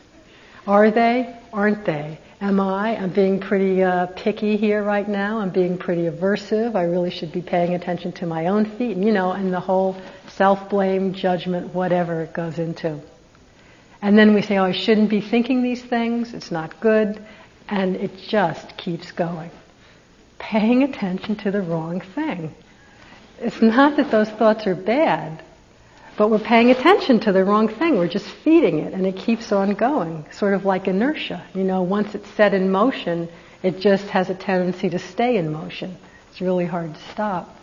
[0.67, 1.37] Are they?
[1.53, 2.19] Aren't they?
[2.41, 2.97] Am I?
[2.97, 5.39] I'm being pretty uh, picky here right now.
[5.39, 6.75] I'm being pretty aversive.
[6.75, 8.97] I really should be paying attention to my own feet.
[8.97, 9.97] And, you know, and the whole
[10.29, 13.01] self-blame, judgment, whatever it goes into.
[14.01, 16.35] And then we say, oh, I shouldn't be thinking these things.
[16.35, 17.25] It's not good.
[17.73, 19.51] And it just keeps going.
[20.39, 22.55] Paying attention to the wrong thing.
[23.41, 25.43] It's not that those thoughts are bad,
[26.19, 27.97] but we're paying attention to the wrong thing.
[27.97, 31.43] We're just feeding it and it keeps on going, sort of like inertia.
[31.55, 33.31] You know, once it's set in motion,
[33.63, 35.97] it just has a tendency to stay in motion.
[36.31, 37.57] It's really hard to stop.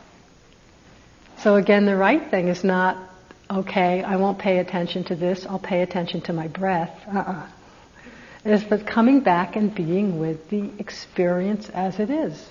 [1.37, 2.97] So again, the right thing is not,
[3.51, 6.99] okay, I won't pay attention to this, I'll pay attention to my breath.
[7.13, 7.45] Uh-uh
[8.45, 12.49] is but coming back and being with the experience as it is.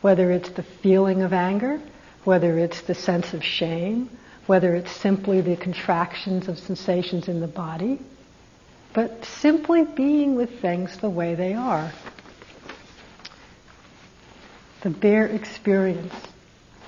[0.00, 1.80] Whether it's the feeling of anger,
[2.24, 4.10] whether it's the sense of shame,
[4.46, 8.00] whether it's simply the contractions of sensations in the body,
[8.92, 11.92] but simply being with things the way they are.
[14.82, 16.14] The bare experience,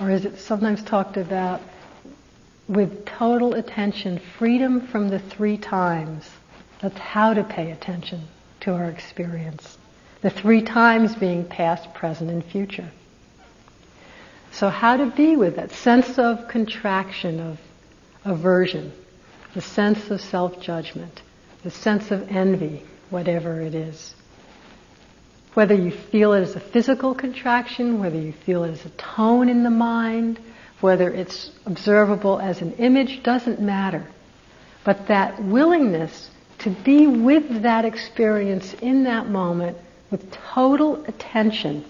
[0.01, 1.61] or is it sometimes talked about
[2.67, 6.29] with total attention, freedom from the three times
[6.83, 8.23] that's how to pay attention
[8.61, 9.79] to our experience.
[10.21, 12.91] The three times being past, present, and future.
[14.51, 17.59] So how to be with that sense of contraction, of
[18.25, 18.93] aversion,
[19.55, 21.23] the sense of self-judgment,
[21.63, 24.15] the sense of envy, whatever it is.
[25.55, 29.49] Whether you feel it as a physical contraction, whether you feel it as a tone
[29.49, 30.41] in the mind,
[30.81, 34.07] whether it's observable as an image, doesn't matter.
[34.85, 36.31] But that willingness
[36.63, 39.77] to be with that experience in that moment
[40.11, 41.85] with total attention.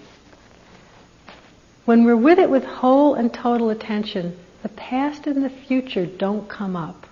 [1.85, 6.47] When we're with it with whole and total attention, the past and the future don't
[6.47, 7.05] come up.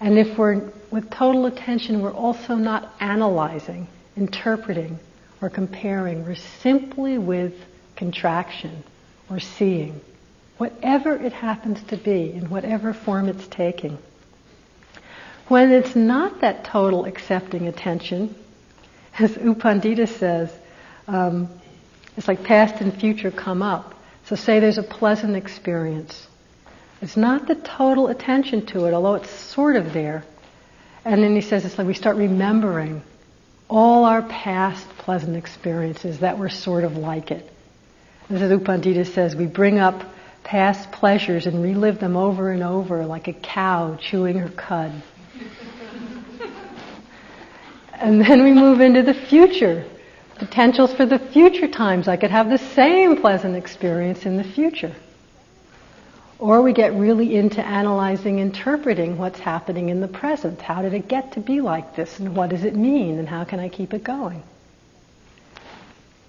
[0.00, 4.98] And if we're with total attention, we're also not analyzing, interpreting,
[5.40, 6.24] or comparing.
[6.24, 7.54] We're simply with
[7.96, 8.84] contraction
[9.28, 10.00] or seeing,
[10.58, 13.98] whatever it happens to be, in whatever form it's taking.
[15.48, 18.34] When it's not that total accepting attention,
[19.18, 20.52] as U Pandita says,
[21.06, 21.48] um,
[22.18, 23.94] it's like past and future come up.
[24.26, 26.26] So say there's a pleasant experience.
[27.00, 30.24] It's not the total attention to it, although it's sort of there.
[31.04, 33.02] And then he says it's like we start remembering
[33.70, 37.50] all our past pleasant experiences that were sort of like it.
[38.28, 40.02] As U Pandita says, we bring up
[40.44, 44.92] past pleasures and relive them over and over like a cow chewing her cud.
[48.00, 49.84] And then we move into the future.
[50.36, 52.06] Potentials for the future times.
[52.06, 54.94] I could have the same pleasant experience in the future.
[56.38, 60.62] Or we get really into analyzing, interpreting what's happening in the present.
[60.62, 62.20] How did it get to be like this?
[62.20, 63.18] And what does it mean?
[63.18, 64.44] And how can I keep it going?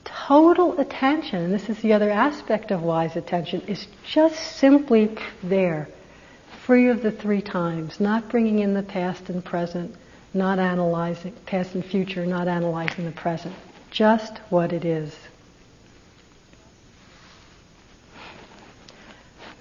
[0.05, 5.87] Total attention, and this is the other aspect of wise attention, is just simply there,
[6.65, 9.95] free of the three times, not bringing in the past and present,
[10.33, 13.55] not analyzing past and future, not analyzing the present.
[13.91, 15.15] Just what it is.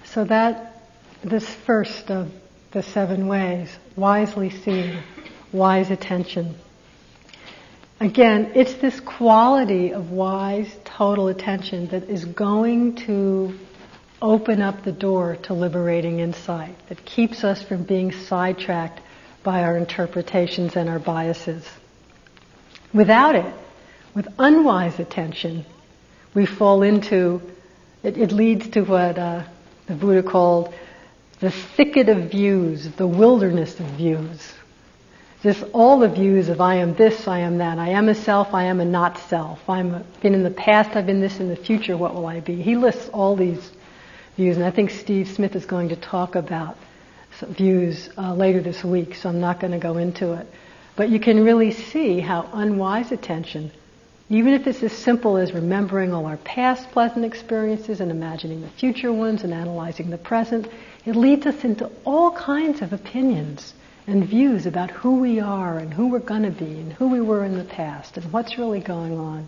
[0.05, 0.83] So that,
[1.23, 2.31] this first of
[2.71, 5.01] the seven ways, wisely seeing,
[5.51, 6.55] wise attention.
[7.99, 13.57] Again, it's this quality of wise, total attention that is going to
[14.21, 19.01] open up the door to liberating insight, that keeps us from being sidetracked
[19.43, 21.67] by our interpretations and our biases.
[22.93, 23.53] Without it,
[24.15, 25.65] with unwise attention,
[26.33, 27.41] we fall into,
[28.03, 29.43] it, it leads to what uh,
[29.87, 30.73] the Buddha called
[31.39, 34.53] the thicket of views, the wilderness of views.
[35.41, 38.53] Just all the views of I am this, I am that, I am a self,
[38.53, 41.55] I am a not self, I'm been in the past, I've been this in the
[41.55, 42.61] future, what will I be?
[42.61, 43.71] He lists all these
[44.35, 46.77] views, and I think Steve Smith is going to talk about
[47.41, 50.47] views uh, later this week, so I'm not going to go into it.
[50.95, 53.71] But you can really see how unwise attention,
[54.29, 58.69] even if it's as simple as remembering all our past pleasant experiences and imagining the
[58.69, 60.67] future ones and analyzing the present,
[61.05, 63.73] it leads us into all kinds of opinions
[64.07, 67.21] and views about who we are and who we're going to be and who we
[67.21, 69.47] were in the past and what's really going on.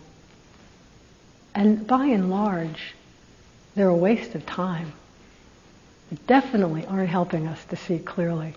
[1.54, 2.94] And by and large,
[3.74, 4.92] they're a waste of time
[6.26, 8.54] definitely aren't helping us to see clearly.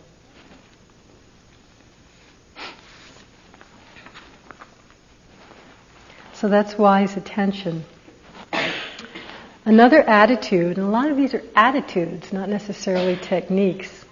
[6.34, 7.86] So that's wise attention.
[9.64, 14.06] Another attitude, and a lot of these are attitudes, not necessarily techniques,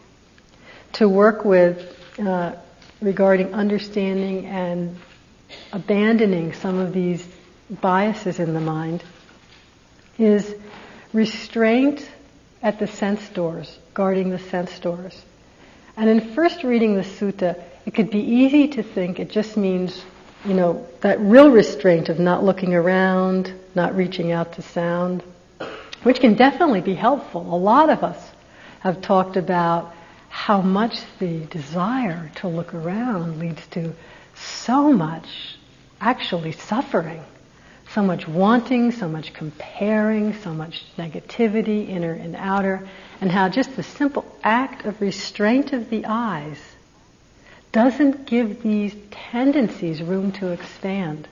[0.94, 2.54] to work with uh,
[3.02, 4.98] regarding understanding and
[5.72, 7.28] abandoning some of these
[7.70, 9.04] biases in the mind,
[10.18, 10.56] is
[11.12, 12.10] restraint
[12.64, 15.26] at the sense doors, guarding the sense doors.
[15.98, 20.04] And in first reading the sutta, it could be easy to think it just means,
[20.46, 25.22] you know, that real restraint of not looking around, not reaching out to sound,
[26.04, 27.54] which can definitely be helpful.
[27.54, 28.32] A lot of us
[28.80, 29.94] have talked about
[30.30, 33.94] how much the desire to look around leads to
[34.34, 35.58] so much
[36.02, 37.24] actually suffering
[37.94, 42.88] so much wanting, so much comparing, so much negativity, inner and outer,
[43.22, 46.58] and how just the simple act of restraint of the eyes
[47.72, 51.28] doesn't give these tendencies room to expand.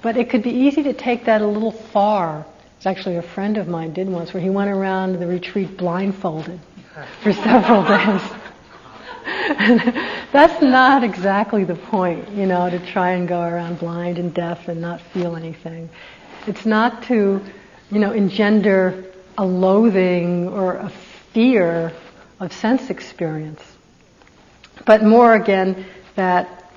[0.00, 2.46] But it could be easy to take that a little far.
[2.76, 6.58] It's actually a friend of mine did once where he went around the retreat blindfolded
[7.22, 8.41] for several days.
[10.32, 14.68] that's not exactly the point, you know, to try and go around blind and deaf
[14.68, 15.88] and not feel anything.
[16.46, 17.40] It's not to,
[17.90, 19.04] you know, engender
[19.38, 20.90] a loathing or a
[21.32, 21.92] fear
[22.40, 23.62] of sense experience,
[24.84, 26.70] but more again that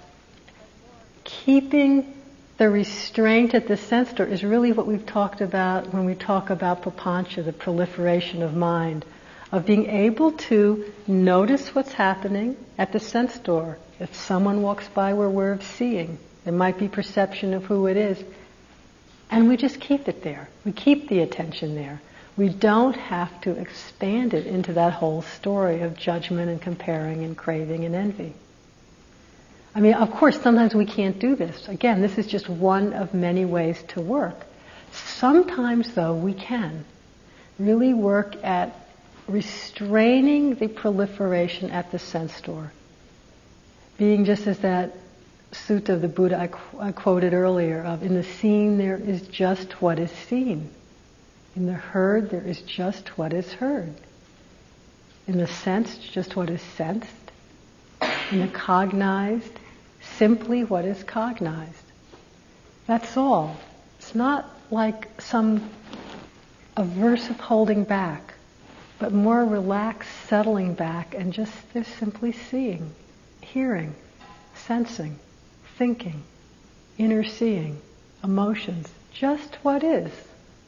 [1.23, 2.13] keeping
[2.57, 6.51] the restraint at the sense door is really what we've talked about when we talk
[6.51, 9.03] about papancha, the proliferation of mind
[9.56, 13.78] of being able to notice what's happening at the sense door.
[14.01, 18.22] If someone walks by where we're seeing, there might be perception of who it is.
[19.32, 20.49] And we just keep it there.
[20.66, 22.01] We keep the attention there.
[22.36, 27.38] We don't have to expand it into that whole story of judgment and comparing and
[27.38, 28.34] craving and envy.
[29.74, 31.70] I mean, of course, sometimes we can't do this.
[31.70, 34.36] Again, this is just one of many ways to work.
[34.91, 36.84] Sometimes, though, we can
[37.58, 38.84] really work at
[39.28, 42.71] restraining the proliferation at the sense door.
[43.97, 44.95] Being just as that
[45.51, 49.21] sutta of the Buddha I, qu- I quoted earlier of, in the seen there is
[49.23, 50.69] just what is seen.
[51.55, 53.93] In the heard there is just what is heard.
[55.28, 57.09] In the sensed, just what is sensed.
[58.32, 59.53] In the cognized,
[60.17, 61.73] simply what is cognized.
[62.86, 63.57] That's all.
[63.97, 65.67] It's not like some
[66.78, 68.34] aversive holding back
[68.99, 72.91] but more relaxed, settling back, and just they're simply seeing,
[73.41, 73.93] hearing,
[74.55, 75.19] sensing,
[75.77, 76.23] thinking,
[76.97, 77.79] inner seeing,
[78.23, 80.11] emotions, just what is,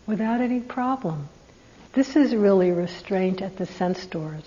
[0.05, 1.27] without any problem.
[1.93, 4.43] This is really restraint at the sense doors.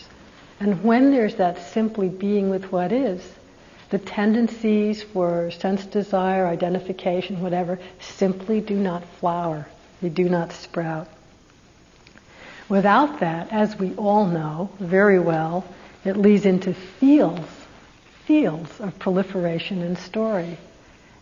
[0.61, 3.27] And when there's that simply being with what is,
[3.91, 9.67] the tendencies for sense desire, identification, whatever, simply do not flower.
[10.01, 11.09] They do not sprout.
[12.71, 15.65] Without that, as we all know very well,
[16.05, 17.49] it leads into fields,
[18.27, 20.57] fields of proliferation and story.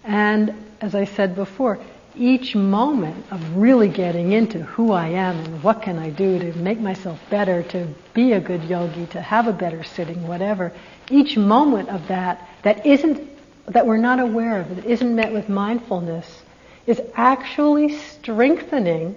[0.04, 1.78] And as I said before,
[2.14, 6.58] each moment of really getting into who I am and what can I do to
[6.58, 10.70] make myself better, to be a good yogi, to have a better sitting, whatever,
[11.10, 13.26] each moment of that that isn't
[13.72, 16.42] that we're not aware of, that isn't met with mindfulness,
[16.86, 19.16] is actually strengthening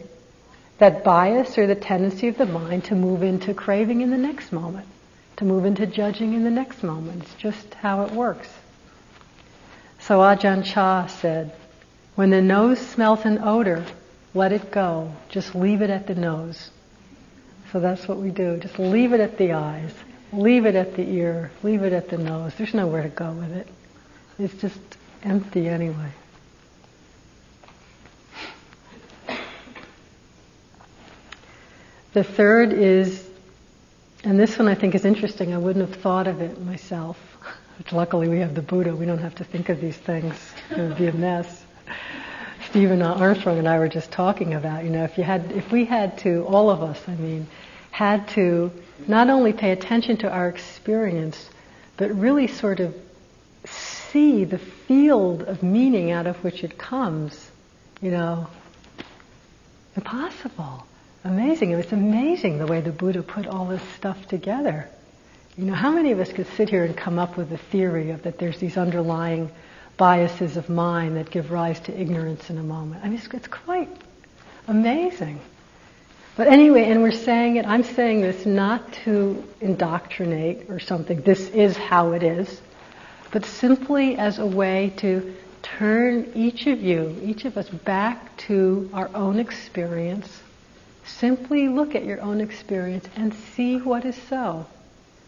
[0.82, 4.52] that bias or the tendency of the mind to move into craving in the next
[4.52, 4.88] moment,
[5.38, 7.22] to move into judging in the next moment.
[7.22, 8.50] It's just how it works.
[10.00, 11.54] So Ajahn Chah said,
[12.16, 13.86] when the nose smells an odor,
[14.34, 15.14] let it go.
[15.30, 16.72] Just leave it at the nose.
[17.72, 18.58] So that's what we do.
[18.58, 19.94] Just leave it at the eyes.
[20.34, 21.52] Leave it at the ear.
[21.62, 22.56] Leave it at the nose.
[22.58, 23.68] There's nowhere to go with it.
[24.40, 24.80] It's just
[25.22, 26.10] empty anyway.
[32.14, 33.26] The third is,
[34.26, 37.18] and this one I think is interesting, I wouldn't have thought of it myself.
[37.78, 40.36] Which luckily we have the Buddha, we don't have to think of these things.
[40.72, 41.64] It would be a mess.
[42.70, 45.86] Stephen Armstrong and I were just talking about, you know, if you had, if we
[45.86, 47.48] had to, all of us, I mean,
[47.92, 48.72] had to
[49.08, 51.50] not only pay attention to our experience,
[51.96, 52.94] but really sort of
[53.66, 57.52] see the field of meaning out of which it comes,
[58.02, 58.48] you know,
[59.96, 60.86] impossible
[61.24, 61.72] amazing.
[61.72, 64.90] It was amazing the way the Buddha put all this stuff together.
[65.58, 68.12] You know, how many of us could sit here and come up with a theory
[68.12, 69.52] of that there's these underlying
[69.98, 73.04] biases of mind that give rise to ignorance in a moment?
[73.04, 73.90] I mean, it's, it's quite
[74.68, 75.42] amazing.
[76.38, 81.50] But anyway, and we're saying it, I'm saying this not to indoctrinate or something, this
[81.50, 82.62] is how it is,
[83.32, 88.90] but simply as a way to turn each of you, each of us, back to
[88.94, 90.42] our own experience.
[91.06, 94.66] Simply look at your own experience and see what is so.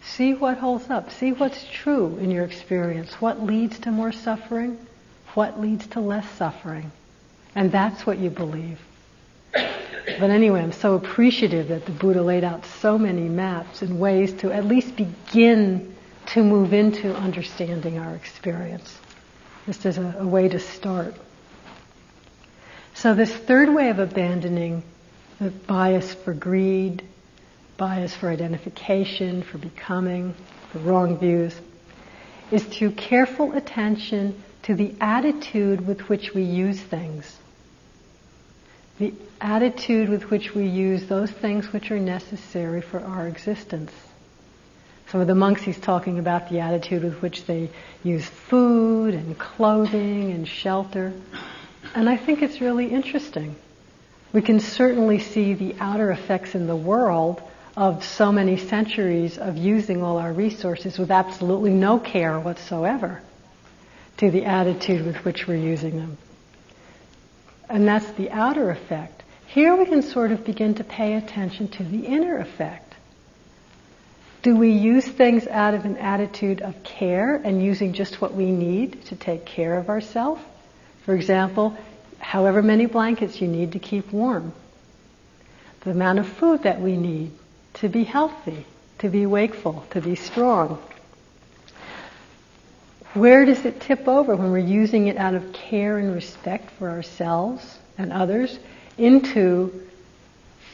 [0.04, 1.12] See what holds up.
[1.12, 3.14] See what's true in your experience.
[3.22, 4.78] What leads to more suffering?
[5.34, 6.92] What leads to less suffering?
[7.56, 8.80] And that's what you believe.
[9.54, 14.34] But anyway, I'm so appreciative that the Buddha laid out so many maps and ways
[14.36, 15.96] to at least begin
[16.28, 19.00] to move into understanding our experience.
[19.66, 21.16] Just as a, a way to start.
[22.94, 24.84] So this third way of abandoning
[25.44, 27.04] the bias for greed,
[27.78, 30.34] bias for identification, for becoming,
[30.72, 31.60] for wrong views,
[32.52, 37.38] is through careful attention to the attitude with which we use things.
[39.00, 43.92] The attitude with which we use those things which are necessary for our existence.
[45.10, 47.70] So with the monks, he's talking about the attitude with which they
[48.04, 51.14] use food and clothing and shelter.
[51.94, 53.56] And I think it's really interesting.
[54.34, 57.42] We can certainly see the outer effects in the world
[57.78, 63.22] of so many centuries of using all our resources with absolutely no care whatsoever
[64.18, 66.18] to the attitude with which we're using them.
[67.70, 69.24] And that's the outer effect.
[69.48, 72.96] Here we can sort of begin to pay attention to the inner effect.
[74.42, 78.52] Do we use things out of an attitude of care and using just what we
[78.52, 80.42] need to take care of ourselves?
[81.06, 81.78] For example,
[82.24, 84.54] however many blankets you need to keep warm,
[85.82, 87.32] the amount of food that we need
[87.76, 88.66] to be healthy,
[89.00, 90.82] to be wakeful, to be strong.
[93.14, 96.90] Where does it tip over when we're using it out of care and respect for
[96.90, 98.58] ourselves and others
[98.98, 99.88] into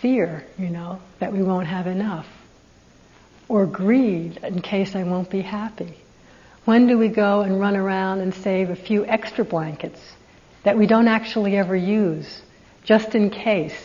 [0.02, 2.28] fear, you know, that we won't have enough?
[3.50, 5.96] or greed in case I won't be happy?
[6.66, 10.00] When do we go and run around and save a few extra blankets
[10.64, 12.42] that we don't actually ever use,
[12.84, 13.78] just in case,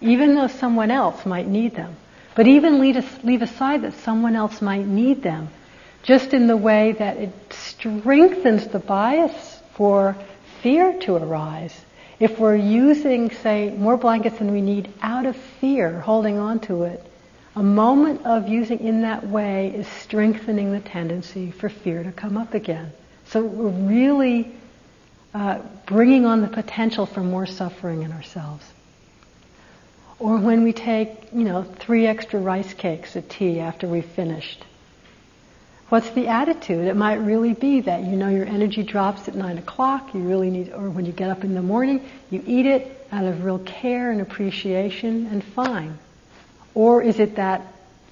[0.00, 1.94] even though someone else might need them?
[2.34, 5.48] But even leave, aside that someone else might need them,
[6.02, 10.16] just in the way that it strengthens the bias for
[10.62, 11.78] fear to arise.
[12.18, 16.84] If we're using, say, more blankets than we need out of fear, holding on to
[16.84, 17.04] it,
[17.54, 22.38] a moment of using in that way is strengthening the tendency for fear to come
[22.38, 22.92] up again.
[23.26, 24.54] So we're really
[25.34, 28.64] uh, bringing on the potential for more suffering in ourselves.
[30.18, 34.64] Or when we take, you know, three extra rice cakes at tea after we've finished.
[35.88, 36.86] What's the attitude?
[36.86, 40.48] It might really be that you know your energy drops at nine o'clock, you really
[40.48, 43.58] need, or when you get up in the morning, you eat it out of real
[43.58, 45.98] care and appreciation and fine.
[46.74, 47.60] Or is it that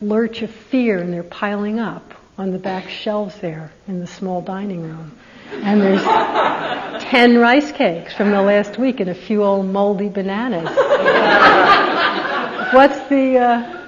[0.02, 4.42] lurch of fear and they're piling up on the back shelves there in the small
[4.42, 5.16] dining room?
[5.53, 6.03] And there's
[7.03, 10.68] 10 rice cakes from the last week and a few old moldy bananas.
[12.72, 13.80] What's the, uh,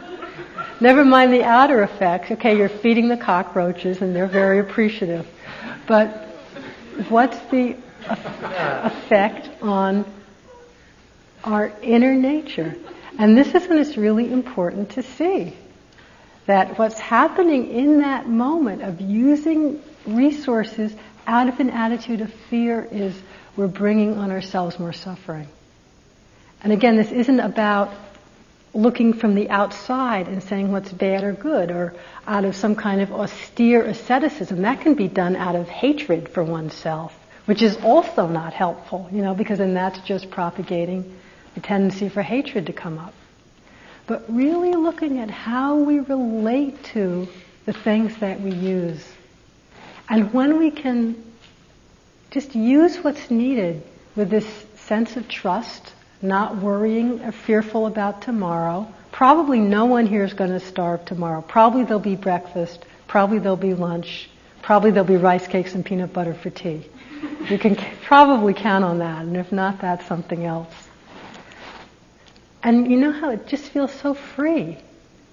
[0.80, 2.32] never mind the outer effects.
[2.32, 5.26] Okay, you're feeding the cockroaches and they're very appreciative.
[5.86, 6.26] But
[7.08, 7.76] what's the
[8.08, 10.04] effect on
[11.44, 12.76] our inner nature?
[13.18, 15.56] And this is when it's really important to see
[16.46, 20.92] that what's happening in that moment of using resources
[21.26, 23.14] out of an attitude of fear is
[23.56, 25.48] we're bringing on ourselves more suffering.
[26.62, 27.92] And again, this isn't about
[28.74, 31.94] looking from the outside and saying what's bad or good or
[32.26, 34.62] out of some kind of austere asceticism.
[34.62, 39.22] That can be done out of hatred for oneself, which is also not helpful, you
[39.22, 41.18] know, because then that's just propagating
[41.54, 43.12] the tendency for hatred to come up.
[44.06, 47.28] But really looking at how we relate to
[47.66, 49.06] the things that we use.
[50.08, 51.22] And when we can
[52.32, 53.82] just use what's needed
[54.16, 54.46] with this
[54.76, 55.92] sense of trust,
[56.22, 58.92] not worrying or fearful about tomorrow.
[59.10, 61.42] Probably no one here is going to starve tomorrow.
[61.42, 62.84] Probably there'll be breakfast.
[63.06, 64.30] Probably there'll be lunch.
[64.62, 66.86] Probably there'll be rice cakes and peanut butter for tea.
[67.48, 70.72] You can probably count on that, and if not, that's something else.
[72.62, 74.78] And you know how it just feels so free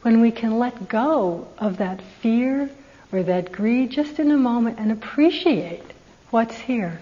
[0.01, 2.69] when we can let go of that fear
[3.11, 5.83] or that greed just in a moment and appreciate
[6.29, 6.99] what's here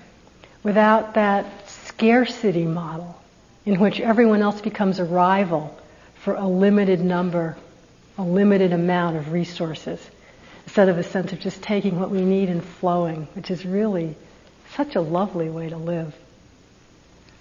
[0.64, 3.20] without that scarcity model
[3.66, 5.78] in which everyone else becomes a rival
[6.16, 7.58] for a limited number,
[8.18, 9.99] a limited amount of resources,
[10.66, 14.16] instead of a sense of just taking what we need and flowing, which is really
[14.76, 16.16] such a lovely way to live.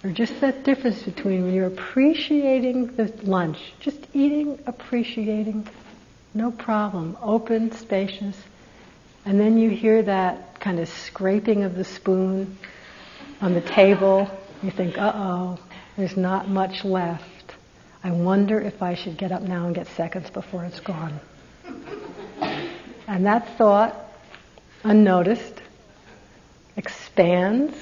[0.03, 5.67] Or just that difference between when you're appreciating the lunch, just eating, appreciating,
[6.33, 8.37] no problem, open, spacious,
[9.27, 12.57] and then you hear that kind of scraping of the spoon
[13.41, 14.31] on the table.
[14.63, 15.59] You think, uh oh,
[15.97, 17.55] there's not much left.
[18.05, 21.19] I wonder if I should get up now and get seconds before it's gone.
[23.05, 23.97] And that thought,
[24.85, 25.61] unnoticed,
[26.77, 27.75] expands,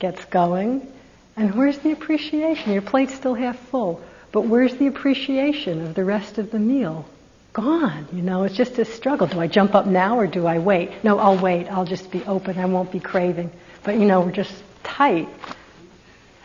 [0.00, 0.92] gets going,
[1.36, 2.72] and where's the appreciation?
[2.72, 4.02] Your plate's still half full,
[4.32, 7.06] but where's the appreciation of the rest of the meal?
[7.54, 8.08] Gone.
[8.12, 9.26] You know, it's just a struggle.
[9.26, 11.02] Do I jump up now or do I wait?
[11.02, 11.68] No, I'll wait.
[11.68, 12.58] I'll just be open.
[12.58, 13.50] I won't be craving.
[13.82, 14.52] But you know, we're just
[14.82, 15.28] tight.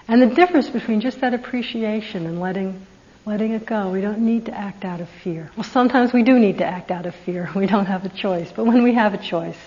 [0.08, 2.86] And the difference between just that appreciation and letting
[3.26, 3.92] letting it go.
[3.92, 5.52] We don't need to act out of fear.
[5.56, 7.50] Well, sometimes we do need to act out of fear.
[7.56, 8.52] We don't have a choice.
[8.52, 9.58] But when we have a choice,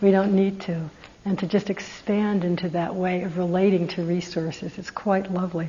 [0.00, 0.90] we don't need to.
[1.24, 5.68] And to just expand into that way of relating to resources, it's quite lovely.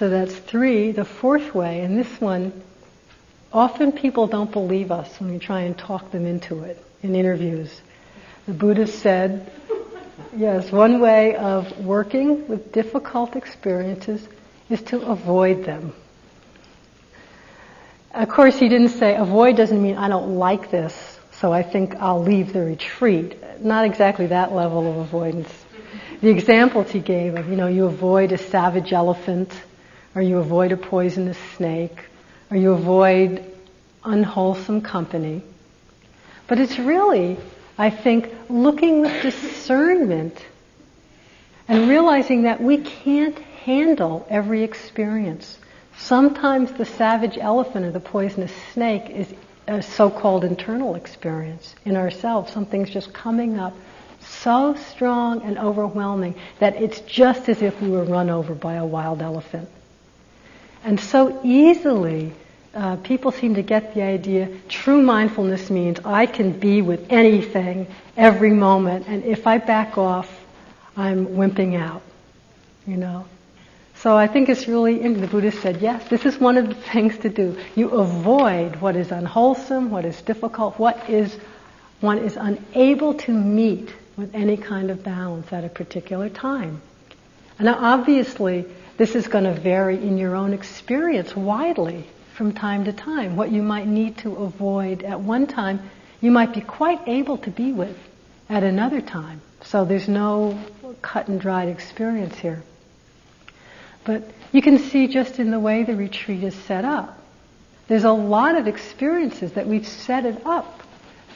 [0.00, 0.92] So that's three.
[0.92, 2.62] The fourth way, and this one,
[3.52, 7.82] often people don't believe us when we try and talk them into it in interviews.
[8.46, 9.52] The Buddha said,
[10.34, 14.26] yes, one way of working with difficult experiences
[14.70, 15.92] is to avoid them.
[18.14, 21.96] Of course, he didn't say avoid doesn't mean I don't like this, so I think
[21.96, 23.36] I'll leave the retreat.
[23.62, 25.52] Not exactly that level of avoidance.
[26.22, 29.52] The examples he gave of, you know, you avoid a savage elephant,
[30.14, 32.06] or you avoid a poisonous snake,
[32.50, 33.44] or you avoid
[34.04, 35.42] unwholesome company.
[36.46, 37.38] But it's really
[37.80, 40.38] I think looking with discernment
[41.66, 45.58] and realizing that we can't handle every experience.
[45.96, 49.32] Sometimes the savage elephant or the poisonous snake is
[49.66, 52.52] a so-called internal experience in ourselves.
[52.52, 53.74] Something's just coming up
[54.20, 58.84] so strong and overwhelming that it's just as if we were run over by a
[58.84, 59.70] wild elephant.
[60.84, 62.32] And so easily
[62.74, 67.86] uh, people seem to get the idea true mindfulness means I can be with anything
[68.16, 70.28] every moment, and if I back off,
[70.96, 72.02] I'm wimping out.
[72.86, 73.26] You know?
[73.96, 77.18] So I think it's really, the Buddha said, yes, this is one of the things
[77.18, 77.58] to do.
[77.76, 81.36] You avoid what is unwholesome, what is difficult, what is
[82.00, 86.80] one is unable to meet with any kind of balance at a particular time.
[87.58, 88.64] And now obviously,
[89.00, 93.34] this is going to vary in your own experience widely from time to time.
[93.34, 95.88] What you might need to avoid at one time,
[96.20, 97.96] you might be quite able to be with
[98.50, 99.40] at another time.
[99.62, 100.62] So there's no
[101.00, 102.62] cut and dried experience here.
[104.04, 107.18] But you can see just in the way the retreat is set up.
[107.88, 110.82] There's a lot of experiences that we've set it up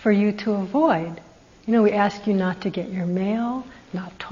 [0.02, 1.18] for you to avoid.
[1.64, 3.64] You know, we ask you not to get your mail,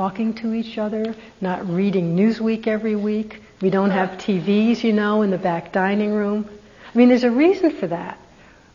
[0.02, 3.40] talking to each other, not reading Newsweek every week.
[3.60, 6.50] We don't have TVs, you know, in the back dining room.
[6.92, 8.18] I mean, there's a reason for that.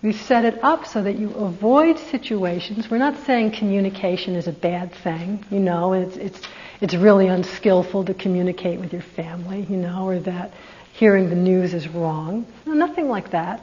[0.01, 2.89] We've set it up so that you avoid situations.
[2.89, 6.39] We're not saying communication is a bad thing, you know, it's, it's,
[6.79, 10.53] it's really unskillful to communicate with your family, you know, or that
[10.93, 12.45] hearing the news is wrong.
[12.65, 13.59] No, nothing like that.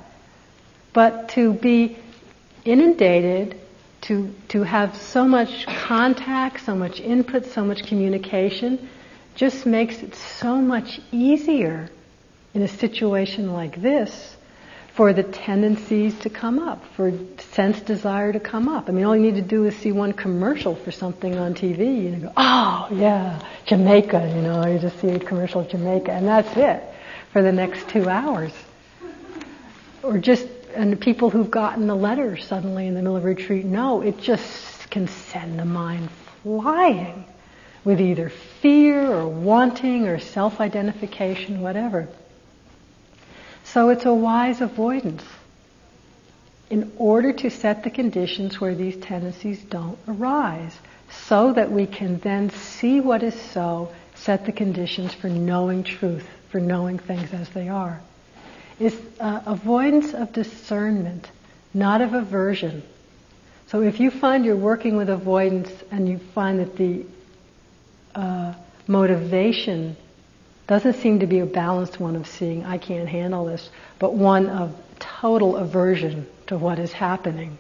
[0.93, 1.97] But to be
[2.67, 3.59] inundated,
[4.05, 8.89] to, to have so much contact, so much input, so much communication,
[9.35, 11.89] just makes it so much easier
[12.53, 14.37] in a situation like this
[14.95, 18.89] for the tendencies to come up, for sense desire to come up.
[18.89, 21.81] I mean, all you need to do is see one commercial for something on TV
[21.81, 26.13] and you go, oh, yeah, Jamaica, you know, you just see a commercial of Jamaica,
[26.13, 26.85] and that's it
[27.33, 28.53] for the next two hours.
[30.05, 33.65] Or just, and the people who've gotten the letter suddenly in the middle of retreat
[33.65, 36.09] know it just can send the mind
[36.43, 37.25] flying
[37.85, 42.09] with either fear or wanting or self-identification, whatever.
[43.65, 45.25] So it's a wise avoidance
[46.71, 50.75] in order to set the conditions where these tendencies don't arise
[51.11, 56.27] so that we can then see what is so, set the conditions for knowing truth,
[56.51, 58.01] for knowing things as they are.
[58.81, 61.31] It's uh, avoidance of discernment,
[61.73, 62.83] not of aversion.
[63.67, 67.05] So if you find you're working with avoidance and you find that the
[68.15, 68.55] uh,
[68.87, 69.97] motivation
[70.67, 74.49] doesn't seem to be a balanced one of seeing, I can't handle this, but one
[74.49, 77.59] of total aversion to what is happening.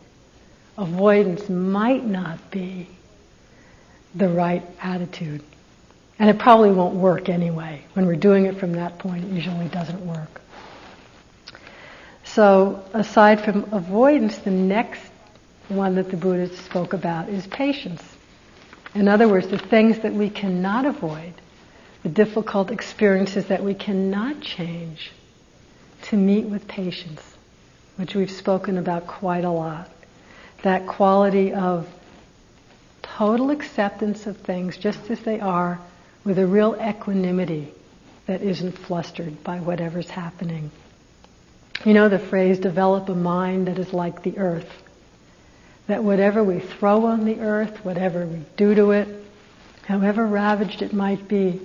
[0.76, 2.88] Avoidance might not be
[4.14, 5.42] the right attitude.
[6.18, 7.82] And it probably won't work anyway.
[7.94, 10.40] When we're doing it from that point, it usually doesn't work.
[12.34, 15.00] So, aside from avoidance, the next
[15.68, 18.02] one that the Buddha spoke about is patience.
[18.92, 21.32] In other words, the things that we cannot avoid
[22.02, 25.12] the difficult experiences that we cannot change,
[26.02, 27.22] to meet with patience,
[27.96, 29.88] which we've spoken about quite a lot.
[30.62, 31.86] that quality of
[33.02, 35.78] total acceptance of things just as they are
[36.24, 37.70] with a real equanimity
[38.26, 40.70] that isn't flustered by whatever's happening.
[41.84, 44.70] You know the phrase, develop a mind that is like the earth.
[45.86, 49.08] That whatever we throw on the earth, whatever we do to it,
[49.82, 51.60] however ravaged it might be,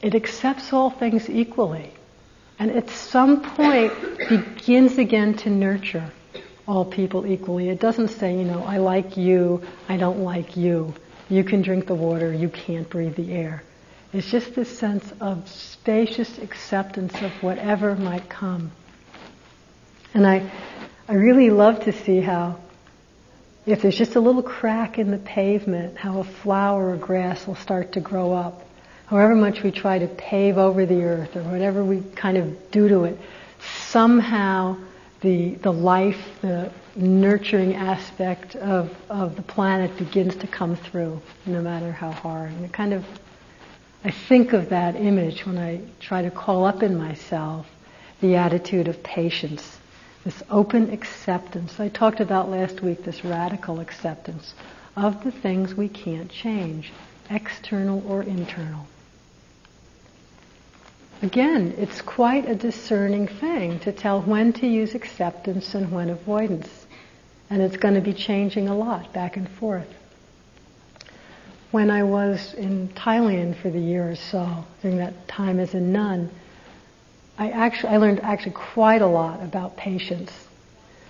[0.00, 1.90] it accepts all things equally.
[2.58, 3.92] And at some point
[4.28, 6.10] begins again to nurture
[6.66, 7.68] all people equally.
[7.68, 10.94] It doesn't say, you know, I like you, I don't like you.
[11.28, 13.62] You can drink the water, you can't breathe the air.
[14.14, 18.70] It's just this sense of spacious acceptance of whatever might come.
[20.14, 20.48] And I,
[21.08, 22.60] I really love to see how,
[23.66, 27.56] if there's just a little crack in the pavement, how a flower or grass will
[27.56, 28.64] start to grow up.
[29.06, 32.88] However much we try to pave over the earth or whatever we kind of do
[32.88, 33.18] to it,
[33.88, 34.76] somehow
[35.22, 41.60] the, the life, the nurturing aspect of, of the planet begins to come through, no
[41.60, 42.52] matter how hard.
[42.52, 43.04] And it kind of,
[44.06, 47.66] I think of that image when I try to call up in myself
[48.20, 49.78] the attitude of patience,
[50.24, 51.80] this open acceptance.
[51.80, 54.54] I talked about last week this radical acceptance
[54.94, 56.92] of the things we can't change,
[57.30, 58.86] external or internal.
[61.22, 66.68] Again, it's quite a discerning thing to tell when to use acceptance and when avoidance.
[67.48, 69.88] And it's going to be changing a lot back and forth.
[71.74, 75.80] When I was in Thailand for the year or so, during that time as a
[75.80, 76.30] nun,
[77.36, 80.30] I actually I learned actually quite a lot about patience,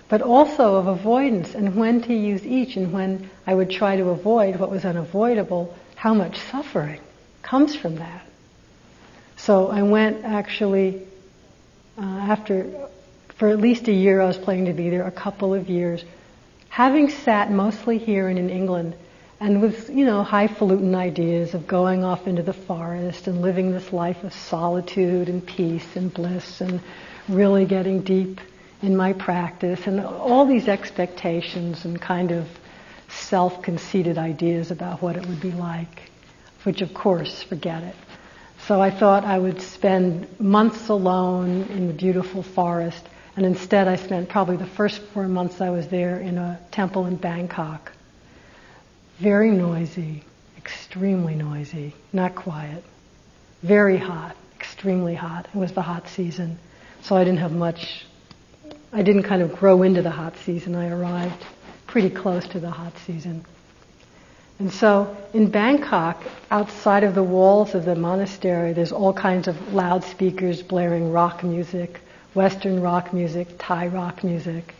[0.09, 4.09] but also of avoidance and when to use each and when I would try to
[4.09, 6.99] avoid what was unavoidable, how much suffering
[7.43, 8.25] comes from that.
[9.37, 11.03] So I went actually
[11.95, 12.87] uh, after,
[13.37, 16.03] for at least a year I was planning to be there, a couple of years,
[16.69, 18.95] having sat mostly here and in England
[19.45, 23.93] and with, you know, highfalutin ideas of going off into the forest and living this
[23.93, 26.81] life of solitude and peace and bliss and
[27.29, 28.41] really getting deep
[28.81, 32.47] in my practice and all these expectations and kind of
[33.07, 36.09] self-conceited ideas about what it would be like,
[36.63, 37.95] which of course, forget it.
[38.65, 43.97] So I thought I would spend months alone in the beautiful forest, and instead I
[43.97, 47.91] spent probably the first four months I was there in a temple in Bangkok.
[49.19, 50.23] Very noisy,
[50.57, 52.83] extremely noisy, not quiet.
[53.63, 55.47] Very hot, extremely hot.
[55.53, 56.59] It was the hot season,
[57.01, 58.05] so I didn't have much,
[58.91, 60.75] I didn't kind of grow into the hot season.
[60.75, 61.45] I arrived
[61.87, 63.45] pretty close to the hot season.
[64.59, 69.73] And so in Bangkok, outside of the walls of the monastery, there's all kinds of
[69.73, 72.01] loudspeakers blaring rock music,
[72.33, 74.75] Western rock music, Thai rock music.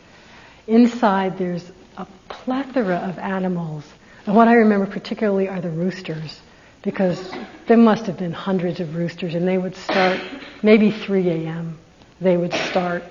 [0.68, 3.86] Inside there's a plethora of animals.
[4.26, 6.40] And what I remember particularly are the roosters,
[6.82, 7.34] because
[7.68, 10.20] there must have been hundreds of roosters, and they would start
[10.64, 11.78] maybe 3 a.m.
[12.22, 13.04] They would start,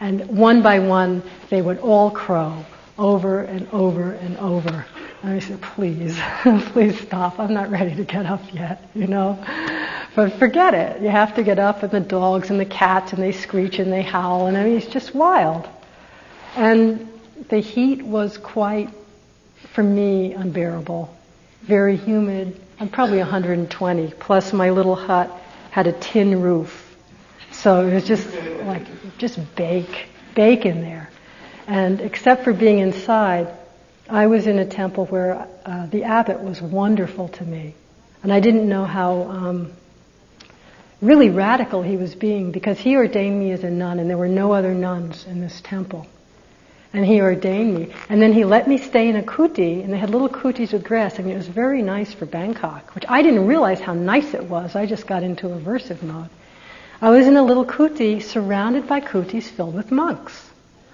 [0.00, 2.64] and one by one they would all crow
[2.98, 4.84] over and over and over.
[5.22, 6.18] And I said, please,
[6.72, 7.38] please stop.
[7.38, 9.38] I'm not ready to get up yet, you know.
[10.14, 11.02] But forget it.
[11.02, 13.92] You have to get up and the dogs and the cats and they screech and
[13.92, 15.68] they howl and I mean, it's just wild.
[16.56, 17.08] And
[17.48, 18.90] the heat was quite,
[19.78, 21.08] for me, unbearable.
[21.62, 22.60] Very humid.
[22.80, 24.12] I'm probably 120.
[24.18, 25.30] Plus my little hut
[25.70, 26.96] had a tin roof.
[27.52, 28.26] So it was just
[28.64, 28.82] like,
[29.18, 31.10] just bake, bake in there.
[31.68, 33.56] And except for being inside,
[34.10, 37.76] I was in a temple where uh, the abbot was wonderful to me.
[38.24, 39.72] And I didn't know how um,
[41.00, 44.26] really radical he was being because he ordained me as a nun and there were
[44.26, 46.08] no other nuns in this temple.
[46.92, 47.92] And he ordained me.
[48.08, 50.84] And then he let me stay in a kuti and they had little kutis with
[50.84, 51.18] grass.
[51.18, 54.74] Mean, it was very nice for Bangkok, which I didn't realize how nice it was.
[54.74, 56.30] I just got into aversive mode.
[57.00, 60.50] I was in a little kuti surrounded by kutis filled with monks.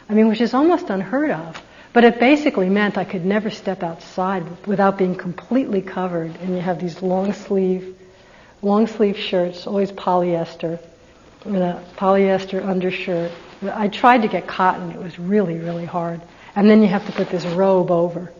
[0.08, 1.62] I mean, which is almost unheard of.
[1.94, 6.34] But it basically meant I could never step outside without being completely covered.
[6.40, 7.96] And you have these long sleeve,
[8.62, 10.80] long sleeve shirts, always polyester,
[11.44, 13.30] with a polyester undershirt.
[13.62, 14.90] I tried to get cotton.
[14.90, 16.20] It was really, really hard.
[16.56, 18.32] And then you have to put this robe over.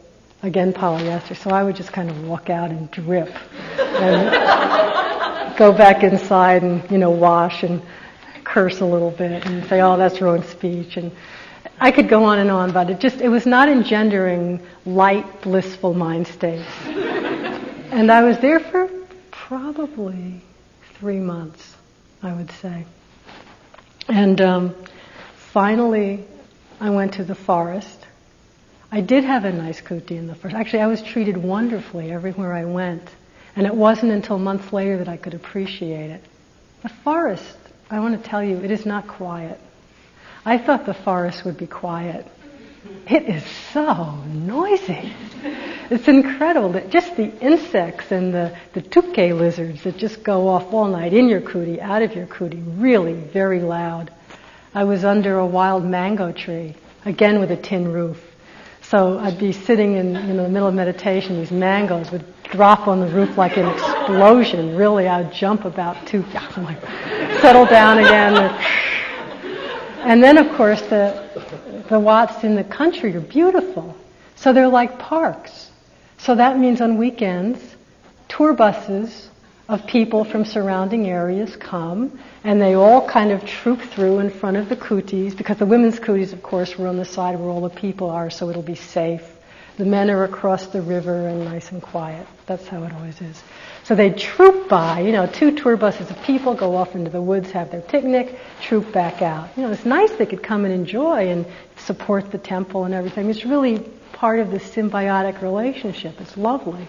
[0.43, 1.37] Again, polyester.
[1.37, 3.35] So I would just kind of walk out and drip.
[3.79, 7.83] And go back inside and, you know, wash and
[8.45, 10.97] curse a little bit and say, oh, that's wrong speech.
[10.97, 11.11] And
[11.81, 15.95] I could go on and on, but it just, it was not engendering light, blissful
[15.95, 16.69] mind states.
[16.87, 18.89] and I was there for
[19.31, 20.41] probably
[20.99, 21.75] three months,
[22.23, 22.85] I would say.
[24.09, 24.75] And um,
[25.55, 26.25] finally,
[26.81, 28.07] I went to the forest,
[28.91, 30.55] I did have a nice kuti in the first.
[30.55, 33.09] Actually, I was treated wonderfully everywhere I went.
[33.55, 36.25] And it wasn't until months later that I could appreciate it.
[36.83, 37.57] The forest,
[37.89, 39.61] I want to tell you, it is not quiet.
[40.45, 42.27] I thought the forest would be quiet.
[43.09, 45.13] It is so noisy.
[45.89, 46.73] It's incredible.
[46.73, 51.13] That just the insects and the, the tuke lizards that just go off all night
[51.13, 54.11] in your kuti, out of your kuti, really very loud.
[54.77, 58.21] I was under a wild mango tree, again with a tin roof.
[58.83, 63.07] So I'd be sitting in the middle of meditation, these mangoes would drop on the
[63.07, 64.77] roof like an explosion.
[64.77, 66.23] Really, I'd jump about two,
[66.57, 66.81] like,
[67.41, 68.35] settle down again.
[70.01, 73.97] And then, of course, the, the wats in the country are beautiful.
[74.35, 75.71] So they're like parks.
[76.19, 77.77] So that means on weekends,
[78.29, 79.31] tour buses
[79.69, 84.57] of people from surrounding areas come and they all kind of troop through in front
[84.57, 87.63] of the kutis because the women's kutis, of course, were on the side where all
[87.63, 89.23] the people are, so it'll be safe.
[89.77, 92.27] The men are across the river and nice and quiet.
[92.47, 93.43] That's how it always is.
[93.83, 97.21] So they troop by, you know, two tour buses of people go off into the
[97.21, 99.49] woods, have their picnic, troop back out.
[99.57, 101.45] You know, it's nice they could come and enjoy and
[101.77, 103.29] support the temple and everything.
[103.31, 103.81] It's really
[104.13, 106.21] part of this symbiotic relationship.
[106.21, 106.87] It's lovely.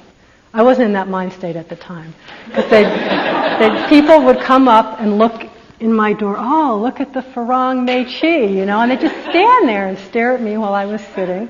[0.56, 2.16] I wasn't in that mind state at the time.
[2.56, 5.49] But they, they, people would come up and look
[5.82, 9.20] in my door, oh, look at the Farang Mae Chi, you know, and they'd just
[9.30, 11.49] stand there and stare at me while I was sitting.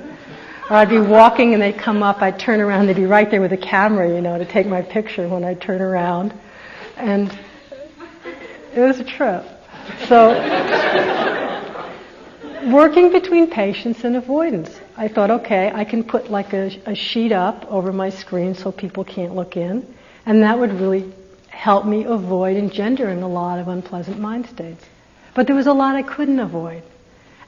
[0.71, 3.41] Or I'd be walking and they'd come up, I'd turn around, they'd be right there
[3.41, 6.33] with a camera, you know, to take my picture when I turn around.
[6.97, 7.31] And
[8.73, 9.45] it was a trip.
[10.07, 10.31] So,
[12.71, 14.79] working between patience and avoidance.
[14.97, 18.71] I thought, okay, I can put like a, a sheet up over my screen so
[18.71, 19.85] people can't look in,
[20.25, 21.11] and that would really
[21.49, 24.85] help me avoid engendering a lot of unpleasant mind states.
[25.33, 26.83] But there was a lot I couldn't avoid.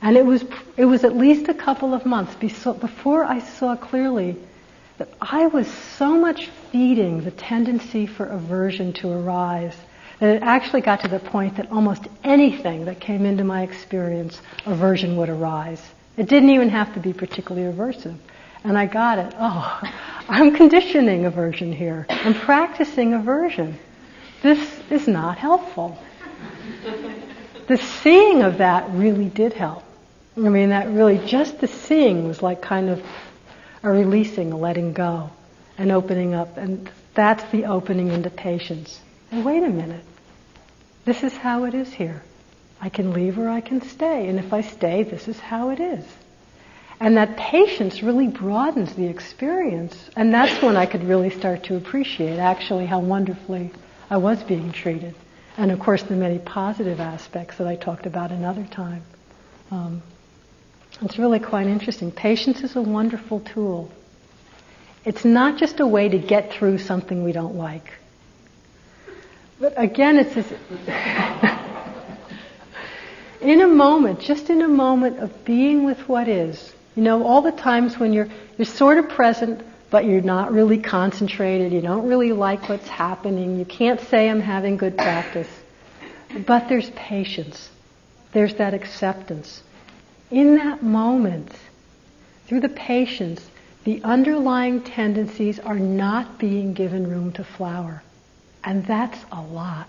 [0.02, 0.44] And it was,
[0.76, 4.36] it was at least a couple of months before I saw clearly
[4.98, 9.76] that I was so much feeding the tendency for aversion to arise
[10.20, 14.42] that it actually got to the point that almost anything that came into my experience,
[14.66, 15.82] aversion would arise.
[16.18, 18.18] It didn't even have to be particularly aversive.
[18.64, 19.34] And I got it.
[19.38, 19.80] Oh,
[20.30, 22.06] I'm conditioning aversion here.
[22.10, 23.78] I'm practicing aversion.
[24.42, 25.98] This is not helpful.
[27.68, 29.84] The seeing of that really did help.
[30.36, 33.04] I mean, that really, just the seeing was like kind of
[33.84, 35.32] a releasing, a letting go,
[35.78, 36.58] an opening up.
[36.58, 39.00] And that's the opening into patience.
[39.32, 40.04] And wait a minute.
[41.06, 42.24] This is how it is here.
[42.82, 44.28] I can leave or I can stay.
[44.28, 46.06] And if I stay, this is how it is.
[47.00, 50.10] And that patience really broadens the experience.
[50.16, 53.72] And that's when I could really start to appreciate actually how wonderfully
[54.10, 55.14] I was being treated.
[55.58, 59.04] And of course, the many positive aspects that I talked about another time.
[59.70, 60.02] Um,
[61.02, 62.12] it's really quite interesting.
[62.12, 63.92] Patience is a wonderful tool.
[65.06, 67.94] It's not just a way to get through something we don't like.
[69.60, 70.54] But again, it's this
[73.42, 76.74] in a moment, just in a moment of being with what is.
[76.96, 80.80] You know, all the times when you're you're sort of present, but you're not really
[80.80, 81.72] concentrated.
[81.72, 83.60] You don't really like what's happening.
[83.60, 85.50] You can't say I'm having good practice.
[86.46, 87.70] But there's patience.
[88.32, 89.62] There's that acceptance
[90.30, 91.52] in that moment,
[92.48, 93.50] through the patience,
[93.84, 98.04] the underlying tendencies are not being given room to flower.
[98.64, 99.88] And that's a lot.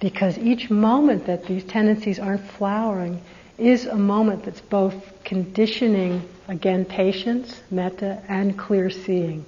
[0.00, 3.20] Because each moment that these tendencies aren't flowering
[3.56, 4.94] is a moment that's both
[5.24, 9.44] conditioning, again, patience, metta, and clear seeing.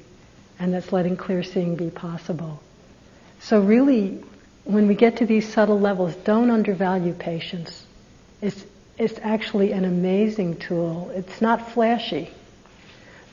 [0.58, 2.60] And that's letting clear seeing be possible.
[3.38, 4.22] So really,
[4.64, 7.86] when we get to these subtle levels, don't undervalue patience.
[8.42, 8.64] It's,
[8.98, 11.10] it's actually an amazing tool.
[11.14, 12.30] It's not flashy,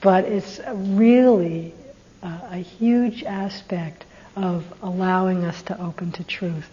[0.01, 1.73] but it's really
[2.21, 4.05] a, a huge aspect
[4.35, 6.69] of allowing us to open to truth.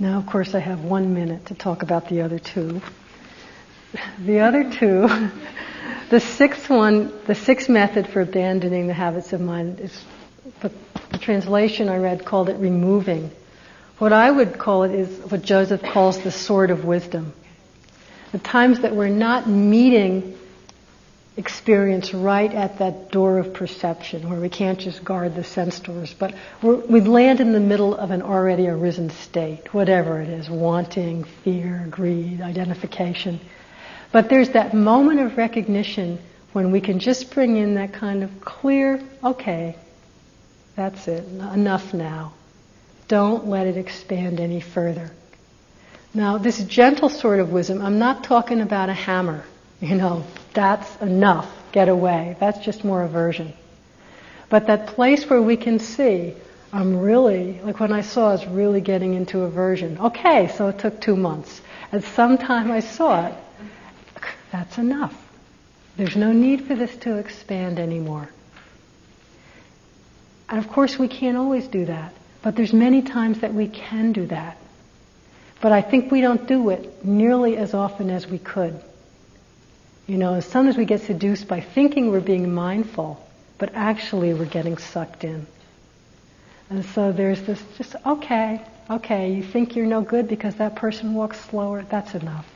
[0.00, 2.82] Now, of course, I have one minute to talk about the other two.
[4.18, 5.08] The other two,
[6.10, 10.04] the sixth one, the sixth method for abandoning the habits of mind is
[10.60, 10.72] the
[11.18, 13.30] translation I read called it removing.
[13.98, 17.32] What I would call it is what Joseph calls the sword of wisdom.
[18.32, 20.36] The times that we're not meeting
[21.36, 26.14] experience right at that door of perception where we can't just guard the sense doors,
[26.16, 26.32] but
[26.62, 31.86] we land in the middle of an already arisen state, whatever it is, wanting, fear,
[31.90, 33.40] greed, identification.
[34.12, 36.20] But there's that moment of recognition
[36.52, 39.76] when we can just bring in that kind of clear, okay,
[40.76, 41.26] that's it.
[41.26, 42.32] Enough now.
[43.08, 45.10] Don't let it expand any further.
[46.14, 49.44] Now, this gentle sort of wisdom, I'm not talking about a hammer.
[49.84, 50.24] You know,
[50.54, 52.36] that's enough, get away.
[52.40, 53.52] That's just more aversion.
[54.48, 56.32] But that place where we can see,
[56.72, 59.98] I'm really, like when I saw I was really getting into aversion.
[59.98, 61.60] Okay, so it took two months.
[61.92, 63.34] At some time I saw it,
[64.50, 65.14] that's enough.
[65.98, 68.30] There's no need for this to expand anymore.
[70.48, 74.12] And of course we can't always do that, but there's many times that we can
[74.12, 74.56] do that.
[75.60, 78.80] But I think we don't do it nearly as often as we could.
[80.06, 83.26] You know, sometimes we get seduced by thinking we're being mindful,
[83.58, 85.46] but actually we're getting sucked in.
[86.68, 91.14] And so there's this just, okay, okay, you think you're no good because that person
[91.14, 92.46] walks slower, that's enough.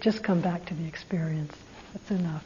[0.00, 1.54] Just come back to the experience.
[1.92, 2.44] That's enough.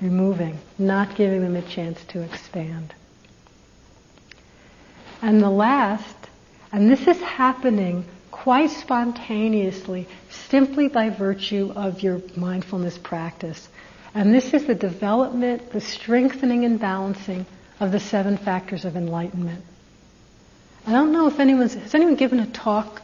[0.00, 2.94] Removing, not giving them a chance to expand.
[5.22, 6.16] And the last,
[6.70, 8.04] and this is happening
[8.42, 13.68] quite spontaneously, simply by virtue of your mindfulness practice.
[14.14, 17.46] And this is the development, the strengthening and balancing
[17.80, 19.64] of the seven factors of enlightenment.
[20.86, 23.02] I don't know if anyone's, has anyone given a talk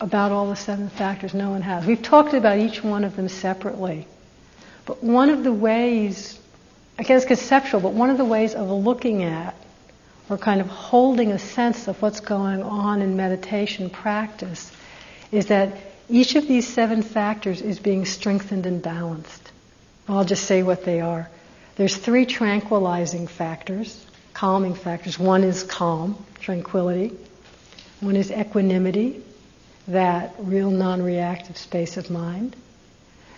[0.00, 1.34] about all the seven factors?
[1.34, 1.84] No one has.
[1.84, 4.06] We've talked about each one of them separately.
[4.86, 6.38] But one of the ways,
[6.98, 9.56] I guess conceptual, but one of the ways of looking at
[10.28, 14.70] or kind of holding a sense of what's going on in meditation practice
[15.32, 15.76] is that
[16.08, 19.52] each of these seven factors is being strengthened and balanced.
[20.08, 21.28] I'll just say what they are.
[21.76, 25.18] There's three tranquilizing factors, calming factors.
[25.18, 27.12] One is calm, tranquility.
[28.00, 29.22] One is equanimity,
[29.88, 32.56] that real non reactive space of mind.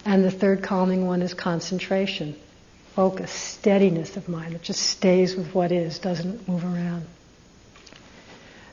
[0.05, 2.37] And the third calming one is concentration,
[2.95, 4.55] focus, steadiness of mind.
[4.55, 7.07] that just stays with what is, doesn't move around.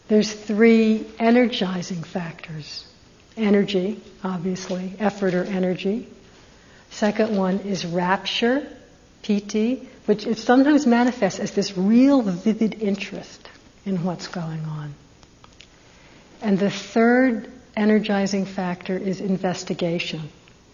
[0.07, 2.85] There's three energizing factors
[3.35, 6.07] energy, obviously, effort or energy.
[6.89, 8.67] Second one is rapture,
[9.21, 13.47] piti, which it sometimes manifests as this real vivid interest
[13.85, 14.95] in what's going on.
[16.41, 20.29] And the third energizing factor is investigation,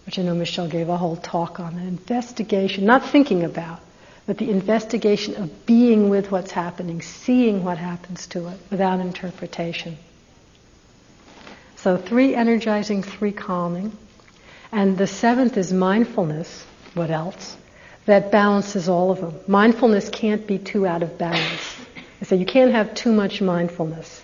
[0.06, 1.74] which I know Michelle gave a whole talk on.
[1.74, 3.80] An investigation, not thinking about,
[4.26, 9.97] but the investigation of being with what's happening, seeing what happens to it without interpretation.
[11.78, 13.97] So three energizing, three calming.
[14.72, 16.66] And the seventh is mindfulness.
[16.93, 17.58] What else?
[18.06, 19.36] That balances all of them.
[19.47, 21.78] Mindfulness can't be too out of balance.
[22.22, 24.24] I say you can't have too much mindfulness.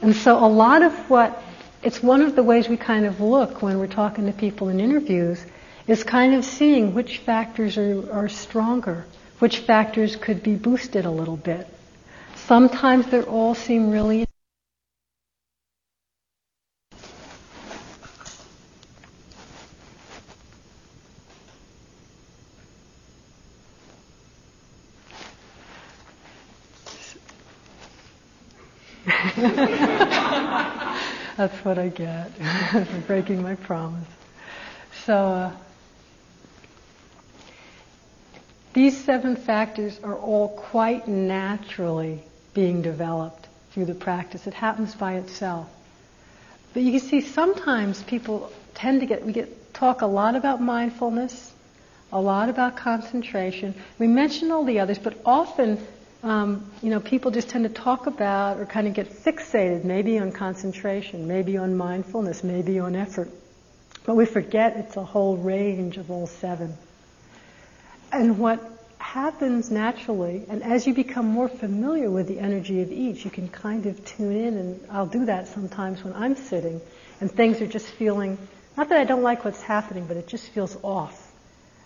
[0.00, 1.40] And so a lot of what
[1.82, 4.80] it's one of the ways we kind of look when we're talking to people in
[4.80, 5.44] interviews
[5.86, 9.04] is kind of seeing which factors are, are stronger,
[9.40, 11.66] which factors could be boosted a little bit.
[12.36, 14.26] Sometimes they all seem really
[31.42, 32.30] That's what I get
[32.70, 34.06] for breaking my promise.
[35.04, 35.52] So, uh,
[38.74, 42.22] these seven factors are all quite naturally
[42.54, 44.46] being developed through the practice.
[44.46, 45.68] It happens by itself.
[46.74, 50.62] But you can see sometimes people tend to get, we get talk a lot about
[50.62, 51.52] mindfulness,
[52.12, 53.74] a lot about concentration.
[53.98, 55.84] We mention all the others, but often
[56.22, 60.18] um, you know, people just tend to talk about or kind of get fixated maybe
[60.18, 63.28] on concentration, maybe on mindfulness, maybe on effort.
[64.04, 66.76] But we forget it's a whole range of all seven.
[68.12, 68.60] And what
[68.98, 73.48] happens naturally, and as you become more familiar with the energy of each, you can
[73.48, 76.80] kind of tune in, and I'll do that sometimes when I'm sitting,
[77.20, 78.38] and things are just feeling,
[78.76, 81.30] not that I don't like what's happening, but it just feels off.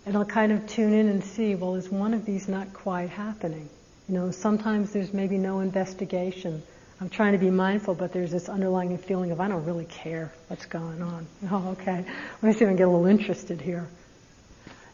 [0.04, 3.08] And I'll kind of tune in and see, well, is one of these not quite
[3.08, 3.68] happening?
[4.08, 6.62] You know, sometimes there's maybe no investigation.
[7.00, 10.32] I'm trying to be mindful, but there's this underlying feeling of I don't really care
[10.48, 11.26] what's going on.
[11.50, 12.04] Oh, okay.
[12.40, 13.86] Let me see if I can get a little interested here.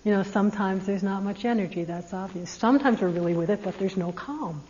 [0.04, 2.50] You know, sometimes there's not much energy, that's obvious.
[2.50, 4.62] Sometimes we're really with it, but there's no calm,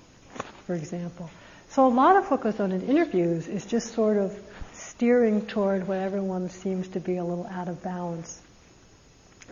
[0.66, 1.30] for example.
[1.70, 4.38] So a lot of goes on in interviews is just sort of
[4.74, 8.42] steering toward what everyone seems to be a little out of balance.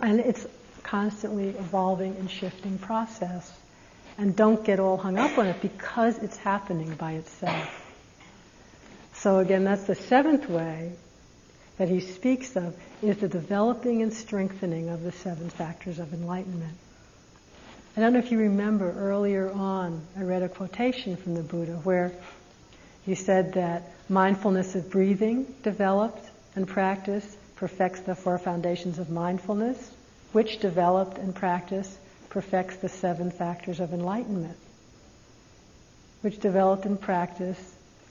[0.02, 0.46] And it's
[0.82, 3.50] constantly evolving and shifting process
[4.18, 7.86] and don't get all hung up on it because it's happening by itself.
[9.14, 10.92] So again, that's the seventh way
[11.78, 16.76] that he speaks of is the developing and strengthening of the seven factors of enlightenment.
[17.96, 21.72] I don't know if you remember earlier on, I read a quotation from the Buddha
[21.82, 22.12] where
[23.04, 29.90] he said that mindfulness of breathing developed and practice perfects the four foundations of mindfulness,
[30.32, 31.98] which developed and practice
[32.30, 34.56] perfects the seven factors of enlightenment,
[36.22, 37.58] which developed in practice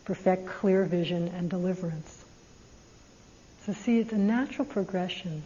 [0.09, 2.25] perfect clear vision and deliverance.
[3.67, 5.43] So see, it's a natural progression.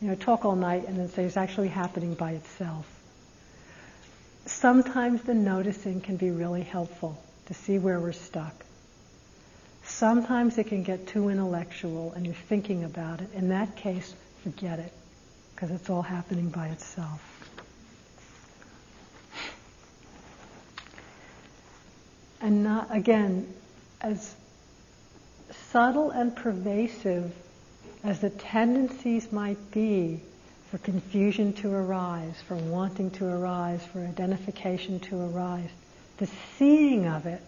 [0.00, 2.86] You know, talk all night and then say it's actually happening by itself.
[4.46, 8.54] Sometimes the noticing can be really helpful to see where we're stuck.
[9.84, 13.28] Sometimes it can get too intellectual and you're thinking about it.
[13.34, 14.92] In that case, forget it
[15.54, 17.35] because it's all happening by itself.
[22.40, 23.52] And not, again,
[24.00, 24.34] as
[25.70, 27.34] subtle and pervasive
[28.04, 30.20] as the tendencies might be
[30.70, 35.70] for confusion to arise, for wanting to arise, for identification to arise,
[36.18, 36.28] the
[36.58, 37.40] seeing of it,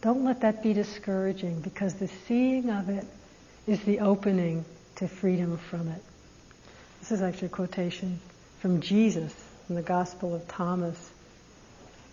[0.00, 3.06] don't let that be discouraging because the seeing of it
[3.66, 4.64] is the opening
[4.96, 6.02] to freedom from it.
[7.00, 8.20] This is actually a quotation
[8.60, 9.34] from Jesus
[9.68, 11.10] in the Gospel of Thomas.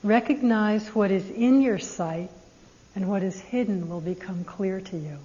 [0.04, 2.32] Recognize what is in your sight
[2.96, 5.18] and what is hidden will become clear to you.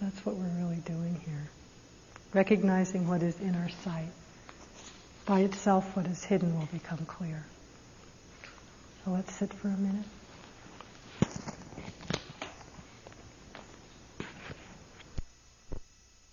[0.00, 1.48] That's what we're really doing here.
[2.34, 4.08] Recognizing what is in our sight.
[5.24, 7.44] By itself, what is hidden will become clear.
[9.04, 10.04] So let's sit for a minute.